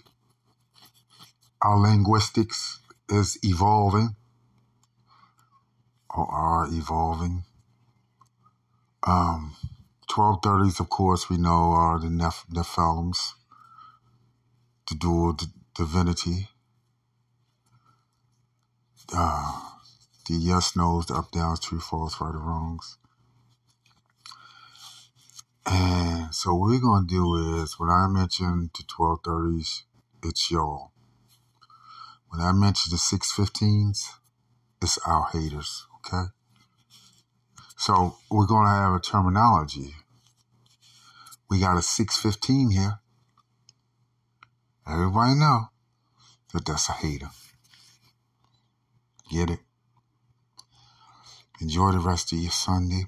our 1.62 1.78
linguistics 1.78 2.80
is 3.10 3.38
evolving 3.43 4.15
or 6.10 6.32
are 6.32 6.67
evolving. 6.67 7.43
Um, 9.06 9.56
1230s, 10.10 10.80
of 10.80 10.89
course, 10.89 11.30
we 11.30 11.38
know 11.38 11.71
are 11.71 11.99
the 11.99 12.08
Neph- 12.08 12.47
Nephilims, 12.52 13.34
the 14.89 14.95
dual 14.95 15.34
d- 15.34 15.47
divinity. 15.75 16.49
Uh, 19.13 19.61
the 20.27 20.35
yes, 20.35 20.75
no's, 20.75 21.07
the 21.07 21.15
up, 21.15 21.31
downs, 21.31 21.59
true, 21.59 21.79
false, 21.79 22.19
right, 22.21 22.33
or 22.33 22.39
wrongs. 22.39 22.97
And 25.65 26.33
so 26.33 26.53
what 26.53 26.69
we're 26.69 26.79
to 27.07 27.13
do 27.13 27.61
is, 27.61 27.79
when 27.79 27.89
I 27.89 28.07
mention 28.07 28.69
the 28.75 28.83
1230s, 28.83 29.83
it's 30.23 30.51
y'all. 30.51 30.91
When 32.29 32.41
I 32.41 32.51
mention 32.51 32.91
the 32.91 32.97
615s, 32.97 34.03
it's 34.81 34.97
our 34.99 35.27
haters, 35.31 35.85
okay? 35.97 36.25
So 37.77 38.17
we're 38.29 38.45
to 38.65 38.71
have 38.71 38.93
a 38.93 38.99
terminology. 38.99 39.95
We 41.49 41.59
got 41.59 41.77
a 41.77 41.81
615 41.81 42.71
here. 42.71 42.99
Everybody 44.87 45.35
know 45.35 45.69
that 46.53 46.65
that's 46.65 46.89
a 46.89 46.93
hater. 46.93 47.29
Get 49.29 49.51
it? 49.51 49.59
Enjoy 51.61 51.91
the 51.91 51.99
rest 51.99 52.33
of 52.33 52.39
your 52.39 52.51
Sunday. 52.51 53.05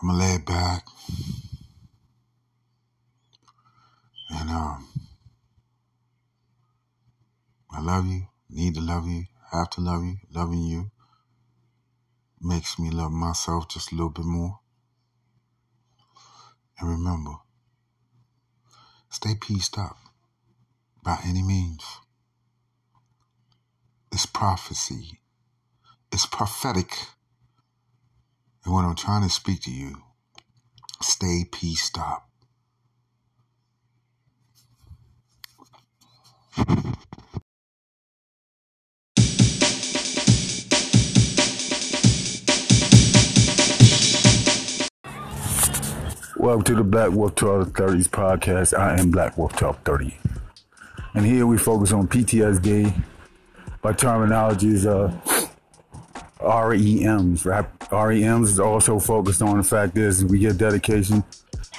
I'm 0.00 0.08
gonna 0.08 0.18
lay 0.18 0.38
back. 0.38 0.86
And 4.28 4.50
um 4.50 4.88
I 7.70 7.80
love 7.80 8.06
you, 8.06 8.26
need 8.50 8.74
to 8.74 8.80
love 8.80 9.08
you, 9.08 9.24
have 9.50 9.70
to 9.70 9.80
love 9.80 10.04
you, 10.04 10.16
loving 10.30 10.62
you 10.62 10.90
makes 12.40 12.78
me 12.78 12.90
love 12.90 13.10
myself 13.10 13.68
just 13.68 13.90
a 13.90 13.94
little 13.94 14.10
bit 14.10 14.26
more. 14.26 14.60
And 16.78 16.90
remember, 16.90 17.36
stay 19.08 19.34
pieced 19.34 19.78
up 19.78 19.96
by 21.02 21.18
any 21.24 21.42
means. 21.42 21.82
It's 24.14 24.26
prophecy. 24.26 25.18
It's 26.12 26.24
prophetic. 26.24 26.96
And 28.64 28.72
when 28.72 28.84
I'm 28.84 28.94
trying 28.94 29.24
to 29.24 29.28
speak 29.28 29.62
to 29.62 29.72
you, 29.72 30.02
stay 31.02 31.44
pieced 31.50 31.98
up. 31.98 32.28
Welcome 46.36 46.62
to 46.62 46.74
the 46.76 46.84
Black 46.84 47.10
Wolf 47.10 47.34
1230s 47.34 48.08
podcast. 48.10 48.78
I 48.78 48.96
am 48.96 49.10
Black 49.10 49.36
Wolf 49.36 49.60
1230. 49.60 50.16
And 51.14 51.26
here 51.26 51.48
we 51.48 51.58
focus 51.58 51.90
on 51.90 52.06
PTSD 52.06 52.94
by 53.84 53.92
terminologies 53.92 54.86
uh, 54.86 55.12
REMs. 56.40 57.44
Rap, 57.44 57.78
REMs 57.90 58.44
is 58.44 58.58
also 58.58 58.98
focused 58.98 59.42
on 59.42 59.58
the 59.58 59.62
fact 59.62 59.98
is 59.98 60.24
we 60.24 60.38
get 60.38 60.56
dedication 60.56 61.22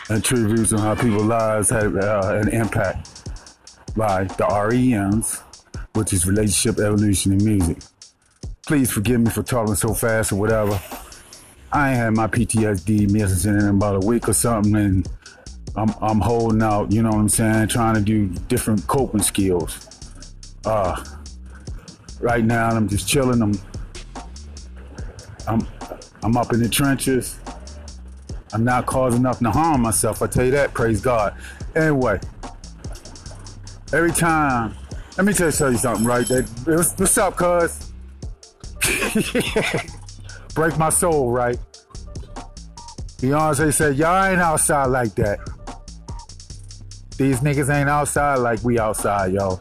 and 0.10 0.24
tributes 0.24 0.72
on 0.72 0.80
how 0.80 0.94
people's 0.94 1.24
lives 1.24 1.72
have 1.72 1.96
uh, 1.96 2.40
an 2.40 2.50
impact 2.50 3.28
by 3.98 4.26
the 4.26 4.44
REMs, 4.44 5.42
which 5.96 6.14
is 6.14 6.28
relationship 6.28 6.78
evolution 6.78 7.34
in 7.34 7.44
music. 7.44 7.80
Please 8.68 8.92
forgive 8.92 9.22
me 9.22 9.32
for 9.32 9.42
talking 9.42 9.74
so 9.74 9.96
fast 9.96 10.32
or 10.32 10.36
whatever. 10.36 10.80
I 11.72 11.90
ain't 11.90 11.98
had 11.98 12.14
my 12.14 12.28
PTSD 12.28 13.08
messaging 13.08 13.60
in 13.60 13.68
about 13.68 14.04
a 14.04 14.06
week 14.06 14.30
or 14.30 14.34
something, 14.34 14.76
and 14.76 15.10
I'm 15.76 15.90
I'm 16.02 16.22
holding 16.22 16.62
out. 16.62 16.92
You 16.92 17.02
know 17.02 17.10
what 17.10 17.20
I'm 17.20 17.30
saying? 17.30 17.70
Trying 17.70 17.96
to 17.96 18.02
do 18.02 18.28
different 18.48 18.86
coping 18.86 19.24
skills. 19.24 19.90
Uh, 20.64 21.04
right 22.20 22.44
now 22.44 22.70
I'm 22.70 22.88
just 22.88 23.08
chilling. 23.08 23.42
I'm 23.42 23.54
I'm 25.48 25.68
I'm 26.24 26.38
up 26.38 26.54
in 26.54 26.62
the 26.62 26.70
trenches. 26.70 27.40
I'm 28.54 28.64
not 28.64 28.86
causing 28.86 29.22
nothing 29.22 29.46
to 29.46 29.52
harm 29.52 29.82
myself. 29.82 30.22
I 30.22 30.28
tell 30.28 30.46
you 30.46 30.52
that. 30.52 30.74
Praise 30.74 31.02
God. 31.02 31.36
Anyway, 31.76 32.20
every 33.92 34.12
time, 34.12 34.76
let 35.18 35.26
me 35.26 35.34
just 35.34 35.58
tell 35.58 35.72
you 35.72 35.78
something, 35.78 36.06
right? 36.06 36.26
That, 36.28 36.48
what's, 36.98 37.18
up, 37.18 37.36
cuz? 37.36 37.92
Break 40.56 40.78
my 40.78 40.90
soul, 40.90 41.32
right? 41.32 41.58
Beyonce 43.18 43.74
said, 43.74 43.98
Y'all 43.98 44.26
ain't 44.26 44.40
outside 44.40 44.86
like 44.86 45.16
that. 45.16 45.40
These 47.18 47.42
niggas 47.42 47.74
ain't 47.74 47.90
outside 47.90 48.40
like 48.40 48.64
we 48.64 48.80
outside, 48.80 49.34
yo. 49.34 49.60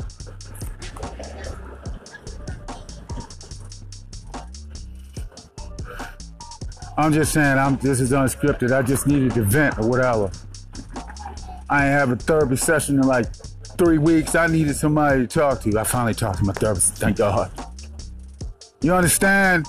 I'm 6.96 7.12
just 7.12 7.32
saying, 7.32 7.58
I'm 7.58 7.76
this 7.78 8.00
is 8.00 8.12
unscripted. 8.12 8.72
I 8.72 8.82
just 8.82 9.06
needed 9.06 9.32
to 9.34 9.42
vent 9.42 9.78
or 9.78 9.88
whatever. 9.88 10.30
I 11.68 11.86
ain't 11.86 11.92
have 11.92 12.10
a 12.10 12.16
therapy 12.16 12.56
session 12.56 12.96
in 12.96 13.06
like 13.06 13.26
three 13.76 13.98
weeks. 13.98 14.34
I 14.34 14.46
needed 14.46 14.76
somebody 14.76 15.22
to 15.22 15.26
talk 15.26 15.60
to. 15.62 15.78
I 15.78 15.84
finally 15.84 16.14
talked 16.14 16.38
to 16.38 16.44
my 16.44 16.52
therapist. 16.52 16.94
Thank 16.94 17.16
God. 17.16 17.50
You 18.80 18.94
understand? 18.94 19.66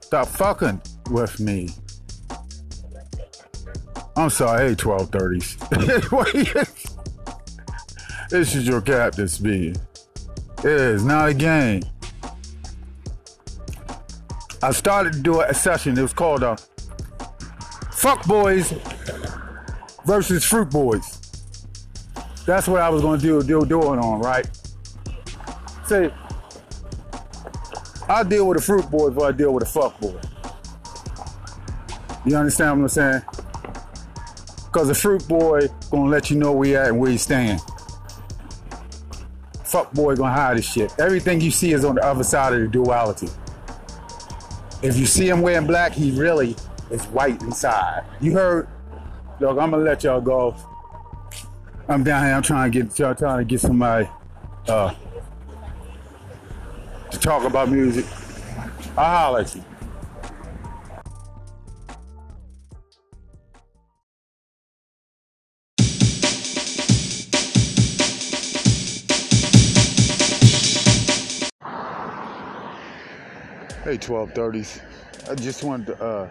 Stop 0.00 0.28
fucking 0.28 0.80
with 1.10 1.40
me. 1.40 1.70
I'm 4.16 4.30
sorry, 4.30 4.68
hey, 4.68 4.74
1230s. 4.76 5.58
this 8.30 8.54
is 8.54 8.66
your 8.66 8.80
captain 8.80 9.26
speaking. 9.26 9.76
It 10.58 10.66
is 10.66 11.04
not 11.04 11.30
a 11.30 11.34
game. 11.34 11.82
I 14.64 14.70
started 14.70 15.12
to 15.12 15.20
do 15.20 15.42
a 15.42 15.52
session. 15.52 15.98
It 15.98 16.00
was 16.00 16.14
called 16.14 16.42
uh, 16.42 16.56
Fuck 17.92 18.24
Boys 18.26 18.72
versus 20.06 20.42
Fruit 20.42 20.70
Boys. 20.70 21.20
That's 22.46 22.66
what 22.66 22.80
I 22.80 22.88
was 22.88 23.02
going 23.02 23.20
to 23.20 23.26
do, 23.26 23.42
do 23.42 23.66
doing 23.66 23.98
on, 23.98 24.20
right? 24.20 24.48
See, 25.84 26.08
I 28.08 28.22
deal 28.22 28.48
with 28.48 28.56
a 28.56 28.62
fruit 28.62 28.90
boy 28.90 29.10
before 29.10 29.28
I 29.28 29.32
deal 29.32 29.52
with 29.52 29.64
a 29.64 29.66
fuck 29.66 30.00
boy. 30.00 30.18
You 32.24 32.34
understand 32.36 32.80
what 32.80 32.84
I'm 32.84 32.88
saying? 32.88 33.22
Because 34.64 34.88
the 34.88 34.94
fruit 34.94 35.28
boy 35.28 35.68
gonna 35.90 36.08
let 36.08 36.30
you 36.30 36.38
know 36.38 36.52
where 36.52 36.68
you 36.70 36.76
at 36.76 36.88
and 36.88 36.98
where 36.98 37.10
you 37.10 37.18
stand. 37.18 37.60
Fuck 39.62 39.92
boy 39.92 40.16
gonna 40.16 40.32
hide 40.32 40.56
his 40.56 40.64
shit. 40.64 40.90
Everything 40.98 41.42
you 41.42 41.50
see 41.50 41.74
is 41.74 41.84
on 41.84 41.96
the 41.96 42.02
other 42.02 42.24
side 42.24 42.54
of 42.54 42.60
the 42.60 42.68
duality. 42.68 43.28
If 44.84 44.98
you 44.98 45.06
see 45.06 45.30
him 45.30 45.40
wearing 45.40 45.66
black, 45.66 45.92
he 45.92 46.10
really 46.10 46.54
is 46.90 47.06
white 47.06 47.40
inside. 47.40 48.04
You 48.20 48.32
heard? 48.32 48.68
Look, 49.40 49.58
I'm 49.58 49.70
gonna 49.70 49.78
let 49.78 50.04
y'all 50.04 50.20
go. 50.20 50.54
I'm 51.88 52.04
down 52.04 52.22
here. 52.22 52.34
I'm 52.34 52.42
trying 52.42 52.70
to 52.70 52.82
get 52.82 52.98
y'all 52.98 53.14
trying 53.14 53.38
to 53.38 53.44
get 53.46 53.62
somebody 53.62 54.06
uh, 54.68 54.92
to 57.10 57.18
talk 57.18 57.44
about 57.44 57.70
music. 57.70 58.04
I'll 58.94 59.16
holler 59.16 59.40
at 59.40 59.56
you. 59.56 59.64
Hey, 73.94 73.98
1230s. 73.98 74.80
I 75.30 75.36
just 75.36 75.62
wanted 75.62 75.86
to 75.86 76.04
uh, 76.04 76.28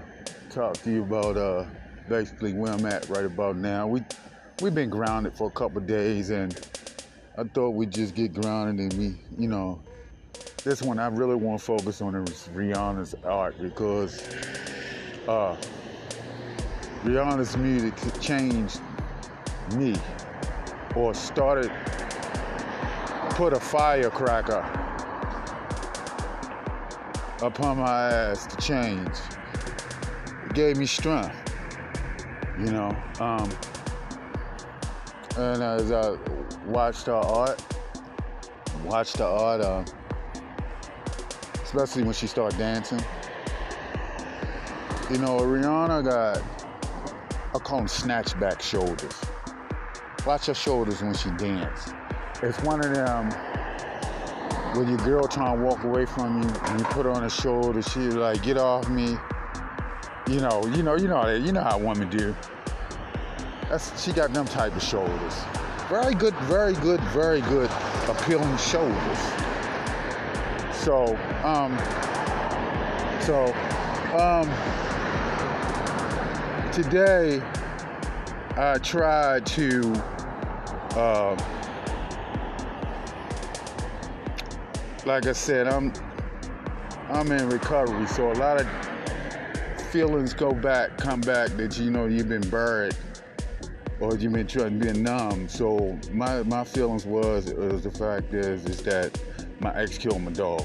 talk 0.49 0.73
to 0.83 0.91
you 0.91 1.01
about 1.03 1.37
uh, 1.37 1.63
basically 2.09 2.51
where 2.51 2.73
I'm 2.73 2.85
at 2.85 3.07
right 3.07 3.23
about 3.23 3.55
now. 3.55 3.87
We 3.87 4.03
we've 4.61 4.75
been 4.75 4.89
grounded 4.89 5.33
for 5.35 5.47
a 5.47 5.51
couple 5.51 5.79
days, 5.79 6.29
and 6.29 6.59
I 7.37 7.45
thought 7.45 7.69
we'd 7.69 7.89
just 7.89 8.15
get 8.15 8.33
grounded 8.33 8.91
and 8.91 9.01
we, 9.01 9.41
you 9.41 9.47
know, 9.47 9.81
this 10.65 10.81
one 10.81 10.99
I 10.99 11.07
really 11.07 11.35
want 11.35 11.61
to 11.61 11.65
focus 11.65 12.01
on 12.01 12.15
is 12.15 12.49
Rihanna's 12.53 13.15
art 13.23 13.55
because 13.61 14.21
uh, 15.29 15.55
Rihanna's 17.05 17.55
music 17.55 17.93
changed 18.19 18.81
me 19.77 19.95
or 20.97 21.13
started 21.13 21.71
put 23.29 23.53
a 23.53 23.59
firecracker 23.61 24.82
upon 27.43 27.77
my 27.77 28.11
ass 28.11 28.47
to 28.47 28.57
change. 28.57 29.09
It 30.45 30.53
gave 30.53 30.77
me 30.77 30.85
strength, 30.85 31.35
you 32.57 32.71
know. 32.71 32.95
Um, 33.19 33.49
and 35.37 35.61
as 35.61 35.91
I 35.91 36.17
watched 36.65 37.07
her 37.07 37.13
art, 37.13 37.61
watched 38.85 39.17
her 39.17 39.25
art, 39.25 39.61
uh, 39.61 39.83
especially 41.63 42.03
when 42.03 42.13
she 42.13 42.27
started 42.27 42.57
dancing. 42.57 43.01
You 45.09 45.17
know, 45.17 45.39
Rihanna 45.39 46.05
got, 46.05 46.41
I 47.53 47.59
call 47.59 47.79
them 47.79 47.87
snatchback 47.87 48.61
shoulders. 48.61 49.19
Watch 50.25 50.45
her 50.45 50.53
shoulders 50.53 51.01
when 51.01 51.13
she 51.13 51.29
dance. 51.31 51.91
It's 52.41 52.61
one 52.63 52.79
of 52.85 52.93
them 52.93 53.29
when 54.75 54.89
your 54.89 54.97
girl 54.99 55.27
trying 55.27 55.57
to 55.57 55.63
walk 55.63 55.83
away 55.83 56.05
from 56.05 56.41
you 56.41 56.49
and 56.49 56.79
you 56.79 56.85
put 56.87 57.05
her 57.05 57.11
on 57.11 57.21
her 57.21 57.29
shoulder, 57.29 57.81
she 57.81 57.99
like, 57.99 58.41
get 58.41 58.57
off 58.57 58.89
me. 58.89 59.17
You 60.27 60.39
know, 60.39 60.65
you 60.67 60.83
know, 60.83 60.95
you 60.95 61.07
know, 61.07 61.25
that, 61.25 61.41
you 61.41 61.51
know 61.51 61.61
how 61.61 61.77
women 61.77 62.09
do. 62.09 62.35
That's 63.69 64.03
she 64.03 64.11
got 64.13 64.33
them 64.33 64.45
type 64.45 64.75
of 64.75 64.81
shoulders. 64.81 65.35
Very 65.89 66.15
good, 66.15 66.33
very 66.43 66.73
good, 66.75 67.01
very 67.11 67.41
good, 67.41 67.69
appealing 68.07 68.57
shoulders. 68.57 69.19
So, 70.73 71.15
um, 71.43 71.77
so, 73.21 73.53
um, 74.17 74.49
today 76.71 77.41
I 78.57 78.77
tried 78.81 79.45
to, 79.47 79.93
uh, 80.95 81.35
like 85.05 85.27
I 85.27 85.33
said, 85.33 85.67
I'm 85.67 85.91
I'm 87.09 87.31
in 87.31 87.49
recovery, 87.49 88.07
so 88.07 88.31
a 88.31 88.33
lot 88.33 88.61
of 88.61 88.67
feelings 89.91 90.33
go 90.33 90.51
back, 90.51 90.97
come 90.97 91.21
back 91.21 91.49
that 91.51 91.77
you 91.77 91.91
know 91.91 92.05
you've 92.05 92.29
been 92.29 92.47
buried 92.49 92.95
or 93.99 94.15
you've 94.15 94.33
been 94.33 94.47
trying 94.47 94.79
to 94.79 94.93
be 94.93 94.99
numb. 94.99 95.47
So 95.49 95.99
my 96.11 96.43
my 96.43 96.63
feelings 96.63 97.05
was 97.05 97.53
was 97.53 97.83
the 97.83 97.91
fact 97.91 98.33
is 98.33 98.65
is 98.65 98.81
that 98.83 99.19
my 99.59 99.75
ex 99.75 99.97
killed 99.97 100.21
my 100.21 100.31
dog. 100.31 100.63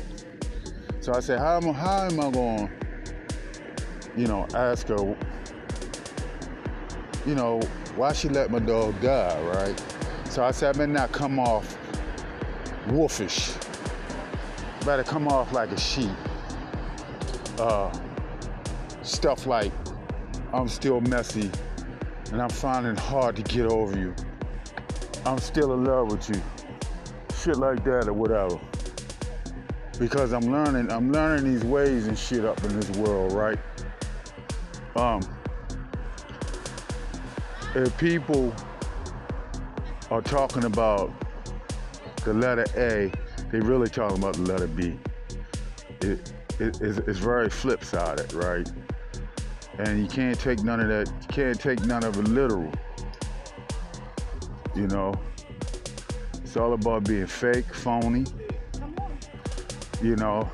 So 1.01 1.12
I 1.12 1.20
said, 1.20 1.39
how 1.39 1.57
am 1.57 1.74
how 1.74 2.05
am 2.05 2.20
I 2.20 2.30
going, 2.30 2.70
you 4.16 4.26
know, 4.26 4.47
ask 4.55 4.89
her, 4.89 5.16
you 7.26 7.34
know, 7.34 7.61
why 7.97 8.12
she 8.12 8.28
let 8.28 8.51
my 8.51 8.61
dog 8.61 9.01
die, 9.01 9.41
right? 9.43 9.84
So 10.30 10.45
I 10.45 10.53
said, 10.53 10.76
I 10.76 10.78
better 10.78 10.93
not 10.93 11.12
come 11.12 11.39
off 11.39 11.76
wolfish 12.89 13.53
better 14.89 15.05
come 15.05 15.28
off 15.28 15.53
like 15.53 15.70
a 15.70 15.78
sheep. 15.78 16.09
Uh, 17.59 17.93
stuff 19.03 19.45
like 19.45 19.70
I'm 20.55 20.66
still 20.66 21.03
messy 21.03 21.51
and 22.32 22.41
I'm 22.41 22.49
finding 22.49 22.97
hard 22.97 23.36
to 23.36 23.43
get 23.43 23.66
over 23.66 23.99
you. 23.99 24.14
I'm 25.26 25.36
still 25.36 25.74
in 25.74 25.84
love 25.84 26.11
with 26.11 26.30
you. 26.30 26.41
Shit 27.36 27.59
like 27.59 27.84
that 27.84 28.09
or 28.09 28.14
whatever. 28.14 28.59
Because 29.99 30.32
I'm 30.32 30.51
learning, 30.51 30.91
I'm 30.91 31.12
learning 31.12 31.53
these 31.53 31.64
ways 31.64 32.07
and 32.07 32.18
shit 32.18 32.47
up 32.47 32.64
in 32.64 32.80
this 32.80 32.89
world, 32.97 33.34
right? 33.34 33.59
Um, 34.97 35.20
if 37.74 37.95
people 37.99 38.55
are 40.11 40.22
talking 40.22 40.64
about 40.64 41.12
the 42.24 42.32
letter 42.32 42.64
A 42.78 43.12
they 43.51 43.61
really 43.61 43.88
talking 43.88 44.18
about 44.18 44.34
the 44.34 44.42
letter 44.42 44.66
B. 44.66 44.99
It, 46.01 46.32
it 46.59 46.80
it's, 46.80 46.99
it's 46.99 47.18
very 47.18 47.49
flip-sided, 47.49 48.32
right? 48.34 48.70
And 49.78 50.01
you 50.01 50.09
can't 50.09 50.38
take 50.38 50.62
none 50.62 50.80
of 50.80 50.88
that. 50.88 51.09
You 51.09 51.28
can't 51.28 51.61
take 51.61 51.84
none 51.84 52.05
of 52.05 52.18
it 52.18 52.28
literal. 52.28 52.70
You 54.74 54.86
know, 54.88 55.14
it's 56.34 56.57
all 56.57 56.72
about 56.72 57.05
being 57.05 57.26
fake, 57.26 57.72
phony. 57.72 58.24
You 60.03 60.16
know, 60.16 60.51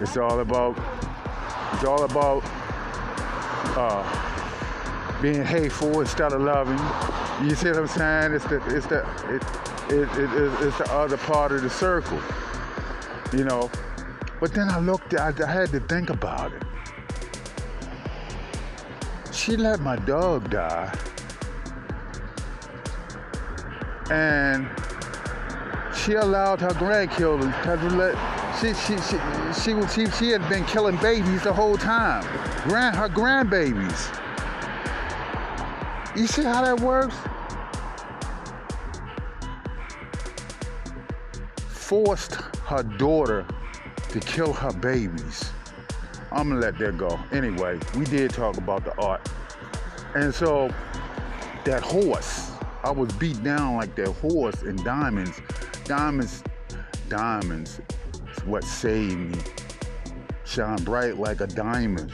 it's 0.00 0.16
all 0.16 0.40
about 0.40 0.78
it's 1.74 1.84
all 1.84 2.04
about 2.04 2.42
uh, 3.76 5.20
being 5.20 5.44
hateful 5.44 6.00
instead 6.00 6.32
of 6.32 6.42
loving. 6.42 7.21
You 7.42 7.56
see 7.56 7.68
what 7.70 7.78
I'm 7.78 7.88
saying? 7.88 8.34
It's 8.34 8.44
the 8.44 8.62
it's 8.68 8.86
the 8.86 9.00
it, 9.28 9.42
it, 9.92 10.08
it, 10.16 10.66
it's 10.66 10.78
the 10.78 10.92
other 10.92 11.16
part 11.16 11.50
of 11.50 11.62
the 11.62 11.70
circle, 11.70 12.20
you 13.32 13.42
know. 13.42 13.68
But 14.40 14.54
then 14.54 14.70
I 14.70 14.78
looked, 14.78 15.14
I, 15.14 15.32
I 15.44 15.50
had 15.50 15.70
to 15.70 15.80
think 15.80 16.10
about 16.10 16.52
it. 16.52 16.62
She 19.32 19.56
let 19.56 19.80
my 19.80 19.96
dog 19.96 20.50
die, 20.50 20.96
and 24.10 24.68
she 25.96 26.14
allowed 26.14 26.60
her 26.60 26.74
grandchildren 26.74 27.52
to 27.64 27.76
let. 27.90 28.14
She 28.60 28.72
she 28.74 28.96
she 28.98 29.18
she 29.52 29.88
she, 29.88 30.10
she 30.12 30.30
had 30.30 30.48
been 30.48 30.64
killing 30.66 30.96
babies 30.98 31.42
the 31.42 31.52
whole 31.52 31.76
time. 31.76 32.22
Grand 32.68 32.94
her 32.94 33.08
grandbabies. 33.08 34.21
You 36.14 36.26
see 36.26 36.42
how 36.42 36.62
that 36.62 36.80
works? 36.80 37.16
forced 41.92 42.36
her 42.64 42.82
daughter 42.82 43.46
to 44.08 44.18
kill 44.20 44.50
her 44.50 44.72
babies. 44.72 45.50
I'm 46.30 46.48
gonna 46.48 46.58
let 46.58 46.78
that 46.78 46.96
go. 46.96 47.20
Anyway, 47.32 47.78
we 47.94 48.06
did 48.06 48.30
talk 48.30 48.56
about 48.56 48.86
the 48.86 48.98
art. 48.98 49.28
And 50.14 50.34
so 50.34 50.70
that 51.64 51.82
horse. 51.82 52.50
I 52.82 52.90
was 52.90 53.12
beat 53.12 53.42
down 53.42 53.76
like 53.76 53.94
that 53.96 54.08
horse 54.08 54.62
in 54.62 54.76
diamonds. 54.76 55.38
Diamonds, 55.84 56.42
diamonds 57.10 57.82
is 58.34 58.44
what 58.44 58.64
saved 58.64 59.18
me. 59.18 59.38
Shine 60.44 60.82
bright 60.84 61.18
like 61.18 61.42
a 61.42 61.46
diamond. 61.46 62.10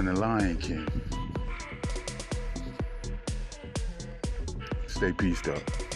And 0.00 0.08
the 0.08 0.14
Lion 0.14 0.56
King. 0.56 0.88
Stay 4.86 5.12
peaced 5.12 5.46
up. 5.48 5.89